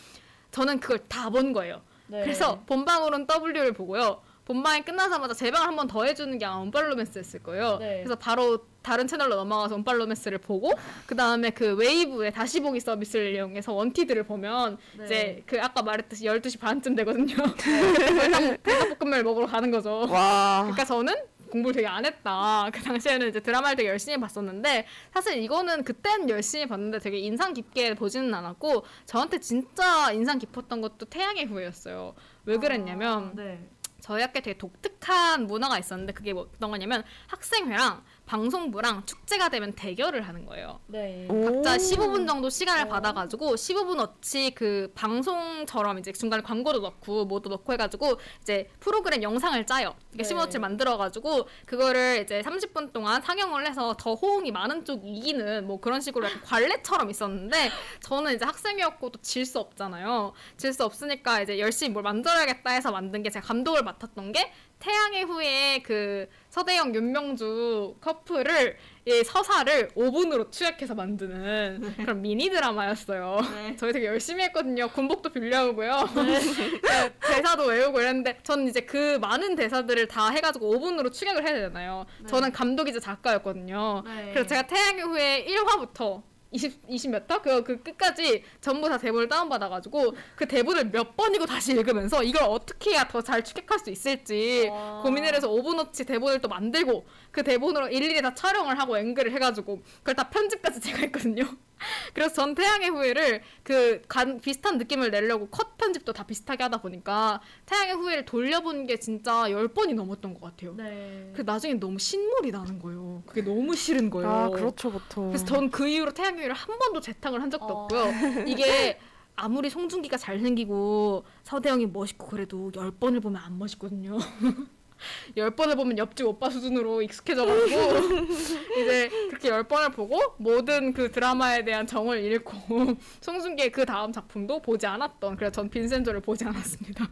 저는 0.51 0.79
그걸 0.79 0.99
다 1.07 1.29
본 1.29 1.53
거예요. 1.53 1.81
네. 2.07 2.21
그래서 2.21 2.59
본방으로는 2.65 3.25
W를 3.27 3.73
보고요. 3.73 4.21
본방이 4.45 4.83
끝나자마자 4.83 5.33
재방을 5.33 5.67
한 5.67 5.75
번 5.75 5.87
더 5.87 6.03
해주는 6.05 6.37
게 6.37 6.45
아마 6.45 6.57
온팔로맨스였을 6.57 7.41
거예요. 7.43 7.77
네. 7.79 7.97
그래서 8.03 8.15
바로 8.15 8.65
다른 8.81 9.07
채널로 9.07 9.35
넘어가서 9.35 9.75
온팔로맨스를 9.75 10.37
보고 10.39 10.71
그 11.05 11.15
다음에 11.15 11.49
그 11.51 11.75
웨이브의 11.75 12.31
다시 12.33 12.59
보기 12.59 12.79
서비스를 12.79 13.33
이용해서 13.35 13.73
원티드를 13.73 14.23
보면 14.23 14.77
네. 14.97 15.05
이제 15.05 15.43
그 15.45 15.61
아까 15.61 15.81
말했듯이 15.81 16.25
12시 16.25 16.59
반쯤 16.59 16.95
되거든요. 16.95 17.35
그래서 17.57 18.57
불닭볶음면을 18.63 19.23
먹으러 19.23 19.45
가는 19.47 19.71
거죠. 19.71 20.07
와. 20.09 20.59
그러니까 20.63 20.83
저는 20.85 21.13
공부를 21.49 21.75
되게 21.75 21.87
안 21.87 22.03
했다. 22.03 22.69
그 22.73 22.81
당시에는 22.81 23.29
이제 23.29 23.39
드라마를 23.39 23.75
되게 23.77 23.89
열심히 23.89 24.17
봤었는데 24.19 24.85
사실 25.13 25.37
이거는 25.43 25.83
그땐 25.83 26.27
열심히 26.29 26.65
봤는데 26.65 26.97
되게 26.99 27.19
인상 27.19 27.53
깊게 27.53 27.93
보지는 27.93 28.33
않았고 28.33 28.83
저한테 29.05 29.39
진짜 29.39 30.11
인상 30.11 30.39
깊었던 30.39 30.81
것도 30.81 31.05
태양의 31.05 31.45
후예였어요. 31.45 32.15
왜 32.45 32.57
그랬냐면 32.57 33.23
아, 33.25 33.31
네. 33.35 33.69
저희 34.03 34.21
학교에 34.21 34.41
되게 34.41 34.57
독특한 34.57 35.47
문화가 35.47 35.79
있었는데 35.79 36.11
그게 36.11 36.33
뭐 36.33 36.49
어떤 36.53 36.71
거냐면 36.71 37.05
학생회랑 37.27 38.03
방송부랑 38.25 39.05
축제가 39.05 39.49
되면 39.49 39.73
대결을 39.73 40.21
하는 40.27 40.45
거예요. 40.45 40.79
네. 40.87 41.27
각자 41.27 41.73
오. 41.73 41.77
15분 41.77 42.27
정도 42.27 42.49
시간을 42.49 42.83
어. 42.85 42.87
받아가지고 42.87 43.55
15분어치 43.55 44.55
그 44.55 44.91
방송처럼 44.95 45.99
이제 45.99 46.11
중간에 46.11 46.41
광고도 46.41 46.79
넣고 46.79 47.25
뭐도 47.25 47.49
넣고 47.49 47.73
해가지고 47.73 48.19
이제 48.41 48.69
프로그램 48.79 49.21
영상을 49.23 49.65
짜요. 49.65 49.95
그러니까 50.11 50.29
네. 50.29 50.35
15분어치를 50.35 50.59
만들어가지고 50.59 51.47
그거를 51.65 52.21
이제 52.23 52.41
30분 52.41 52.93
동안 52.93 53.21
상영을 53.21 53.67
해서 53.67 53.93
더 53.99 54.13
호응이 54.13 54.51
많은 54.51 54.85
쪽 54.85 55.01
이기는 55.05 55.67
뭐 55.67 55.79
그런 55.79 55.99
식으로 56.01 56.25
약간 56.25 56.41
관례처럼 56.43 57.09
있었는데 57.09 57.69
저는 58.01 58.35
이제 58.35 58.45
학생이었고 58.45 59.09
또 59.11 59.19
질 59.21 59.45
수 59.45 59.59
없잖아요. 59.59 60.33
질 60.57 60.73
수 60.73 60.83
없으니까 60.85 61.41
이제 61.41 61.59
열심히 61.59 61.91
뭘 61.91 62.03
만들어야겠다 62.03 62.71
해서 62.71 62.91
만든 62.91 63.21
게 63.23 63.29
제가 63.29 63.45
감독을 63.45 63.83
맡았던 63.83 64.31
게 64.31 64.51
태양의 64.83 65.23
후예 65.23 65.81
그 65.81 66.27
서대영 66.49 66.93
윤명주 66.93 67.95
커플을 68.01 68.75
이 69.05 69.23
서사를 69.23 69.89
5분으로 69.95 70.51
추약해서 70.51 70.93
만드는 70.93 71.95
그런 71.97 72.21
미니 72.21 72.49
드라마였어요. 72.49 73.39
네. 73.53 73.75
저희 73.77 73.93
되게 73.93 74.07
열심히 74.07 74.43
했거든요. 74.45 74.89
군복도 74.89 75.29
빌려오고요. 75.29 76.09
네, 76.15 77.13
대사도 77.21 77.65
외우고 77.65 78.01
이랬는데 78.01 78.39
저는 78.43 78.67
이제 78.67 78.81
그 78.81 79.17
많은 79.21 79.55
대사들을 79.55 80.07
다 80.09 80.29
해가지고 80.29 80.75
5분으로 80.75 81.13
추격을 81.13 81.45
해야 81.45 81.53
되잖아요. 81.53 82.05
네. 82.19 82.27
저는 82.27 82.51
감독이자 82.51 82.99
작가였거든요. 82.99 84.03
네. 84.05 84.31
그래서 84.33 84.47
제가 84.47 84.63
태양의 84.63 85.01
후예 85.03 85.45
1화부터 85.47 86.23
20, 86.53 86.87
20몇 86.87 87.27
화? 87.29 87.41
그, 87.41 87.63
그 87.63 87.81
끝까지 87.81 88.43
전부 88.61 88.87
다 88.87 88.97
대본을 88.97 89.27
다운받아가지고 89.27 90.13
그 90.35 90.47
대본을 90.47 90.91
몇 90.91 91.15
번이고 91.17 91.45
다시 91.45 91.73
읽으면서 91.73 92.23
이걸 92.23 92.43
어떻게 92.43 92.91
해야 92.91 93.07
더 93.07 93.21
잘 93.23 93.43
추격할 93.43 93.79
수 93.79 93.89
있을지 93.89 94.67
와. 94.69 95.01
고민을 95.01 95.33
해서 95.33 95.49
5분어치 95.49 96.05
대본을 96.05 96.39
또 96.41 96.47
만들고 96.49 97.05
그 97.33 97.43
대본으로 97.43 97.87
일일이 97.89 98.21
다 98.21 98.33
촬영을 98.35 98.79
하고 98.79 98.95
앵글을 98.95 99.31
해가지고 99.33 99.81
그걸 99.97 100.13
다 100.15 100.29
편집까지 100.29 100.79
제가 100.79 100.99
했거든요. 100.99 101.43
그래서 102.13 102.31
전 102.31 102.53
태양의 102.53 102.89
후예를 102.91 103.41
그 103.63 104.03
간, 104.07 104.39
비슷한 104.39 104.77
느낌을 104.77 105.09
내려고 105.09 105.47
컷 105.47 105.75
편집도 105.75 106.13
다 106.13 106.25
비슷하게 106.27 106.63
하다 106.63 106.77
보니까 106.81 107.41
태양의 107.65 107.95
후예를 107.95 108.25
돌려본 108.25 108.85
게 108.85 108.99
진짜 108.99 109.45
10번이 109.49 109.95
넘었던 109.95 110.35
것 110.35 110.41
같아요. 110.41 110.75
네. 110.77 111.33
그 111.35 111.41
나중에 111.41 111.73
너무 111.73 111.97
신물이 111.97 112.51
나는 112.51 112.77
거예요. 112.79 113.23
그게 113.25 113.41
너무 113.41 113.75
싫은 113.75 114.11
거예요. 114.11 114.29
아, 114.29 114.49
그렇죠, 114.49 114.91
보통. 114.91 115.29
그래서 115.29 115.43
전 115.43 115.71
그 115.71 115.87
이후로 115.87 116.13
태양의 116.13 116.37
후예를 116.37 116.53
한 116.53 116.77
번도 116.77 117.01
재탕을 117.01 117.41
한 117.41 117.49
적도 117.49 117.65
어. 117.65 117.81
없고요. 117.85 118.45
이게 118.45 118.99
아무리 119.35 119.71
송중기가 119.71 120.17
잘생기고 120.17 121.25
서대영이 121.41 121.87
멋있고 121.87 122.27
그래도 122.27 122.71
열 122.75 122.91
번을 122.91 123.21
보면 123.21 123.41
안 123.43 123.57
멋있거든요. 123.57 124.19
열 125.37 125.51
번을 125.51 125.75
보면 125.75 125.97
옆집 125.97 126.25
오빠 126.25 126.49
수준으로 126.49 127.01
익숙해져가지고 127.01 127.81
이제 128.81 129.09
그렇게 129.29 129.49
열 129.49 129.63
번을 129.63 129.91
보고 129.91 130.19
모든 130.37 130.93
그 130.93 131.11
드라마에 131.11 131.63
대한 131.63 131.87
정을 131.87 132.23
잃고 132.23 132.97
송중기의 133.21 133.71
그 133.71 133.85
다음 133.85 134.11
작품도 134.11 134.61
보지 134.61 134.85
않았던 134.85 135.35
그래서 135.35 135.51
전 135.51 135.69
빈센조를 135.69 136.21
보지 136.21 136.45
않았습니다. 136.45 137.09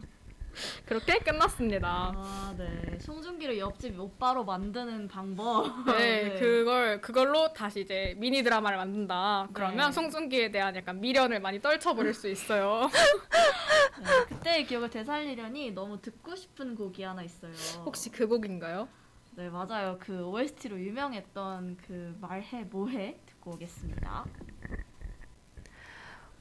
그렇게 0.86 1.18
끝났습니다. 1.18 2.12
아, 2.14 2.54
네. 2.56 2.98
송중기를 3.00 3.58
옆집 3.58 3.98
오빠로 3.98 4.44
만드는 4.44 5.08
방법. 5.08 5.84
네, 5.98 6.38
그걸 6.38 7.00
그걸로 7.00 7.52
다시 7.52 7.80
이제 7.80 8.14
미니 8.18 8.42
드라마를 8.42 8.78
만든다. 8.78 9.48
그러면 9.52 9.88
네. 9.88 9.92
송중기에 9.92 10.50
대한 10.50 10.76
약간 10.76 11.00
미련을 11.00 11.40
많이 11.40 11.60
떨쳐버릴 11.60 12.14
수 12.14 12.28
있어요. 12.28 12.90
네, 14.02 14.24
그때의 14.28 14.66
기억을 14.66 14.90
되살리려니 14.90 15.72
너무 15.72 16.00
듣고 16.00 16.34
싶은 16.34 16.74
곡이 16.74 17.02
하나 17.02 17.22
있어요. 17.22 17.52
혹시 17.84 18.10
그 18.10 18.26
곡인가요? 18.26 18.88
네, 19.34 19.48
맞아요. 19.48 19.98
그 19.98 20.26
OST로 20.26 20.78
유명했던 20.78 21.78
그 21.86 22.16
말해 22.20 22.64
뭐해 22.64 23.18
듣고 23.26 23.52
오겠습니다. 23.52 24.26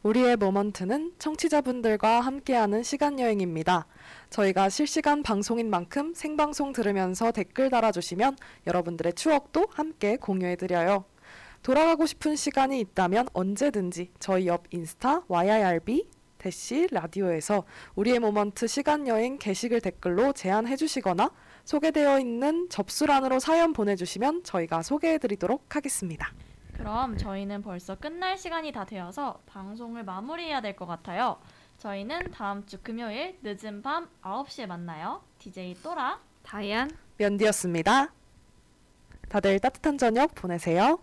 우리의 0.03 0.35
모먼트는 0.35 1.13
청취자분들과 1.19 2.21
함께하는 2.21 2.81
시간 2.81 3.19
여행입니다. 3.19 3.85
저희가 4.31 4.69
실시간 4.69 5.21
방송인 5.21 5.69
만큼 5.69 6.15
생방송 6.15 6.73
들으면서 6.73 7.31
댓글 7.31 7.69
달아주시면 7.69 8.35
여러분들의 8.65 9.13
추억도 9.13 9.67
함께 9.71 10.17
공유해드려요. 10.17 11.05
돌아가고 11.61 12.07
싶은 12.07 12.35
시간이 12.35 12.79
있다면 12.79 13.27
언제든지 13.33 14.09
저희 14.19 14.47
옆 14.47 14.63
인스타 14.71 15.25
YIRB 15.27 16.07
대시 16.39 16.87
라디오에서 16.89 17.63
우리의 17.93 18.17
모먼트 18.17 18.65
시간 18.65 19.07
여행 19.07 19.37
게시글 19.37 19.81
댓글로 19.81 20.33
제안해 20.33 20.77
주시거나 20.77 21.29
소개되어 21.65 22.19
있는 22.19 22.67
접수란으로 22.69 23.39
사연 23.39 23.73
보내주시면 23.73 24.43
저희가 24.45 24.81
소개해드리도록 24.81 25.75
하겠습니다. 25.75 26.33
그럼 26.81 27.15
저희는 27.15 27.61
벌써 27.61 27.93
끝날 27.95 28.39
시간이 28.39 28.71
다 28.71 28.85
되어서 28.85 29.39
방송을 29.45 30.03
마무리해야 30.03 30.61
될 30.61 30.75
것 30.75 30.87
같아요. 30.87 31.37
저희는 31.77 32.31
다음 32.31 32.65
주 32.65 32.79
금요일 32.81 33.37
늦은 33.43 33.83
밤 33.83 34.09
9시에 34.23 34.65
만나요. 34.65 35.21
DJ 35.37 35.75
또라. 35.83 36.19
다이안 36.41 36.89
면디였습니다. 37.17 38.11
다들 39.29 39.59
따뜻한 39.59 39.99
저녁 39.99 40.33
보내세요. 40.33 40.97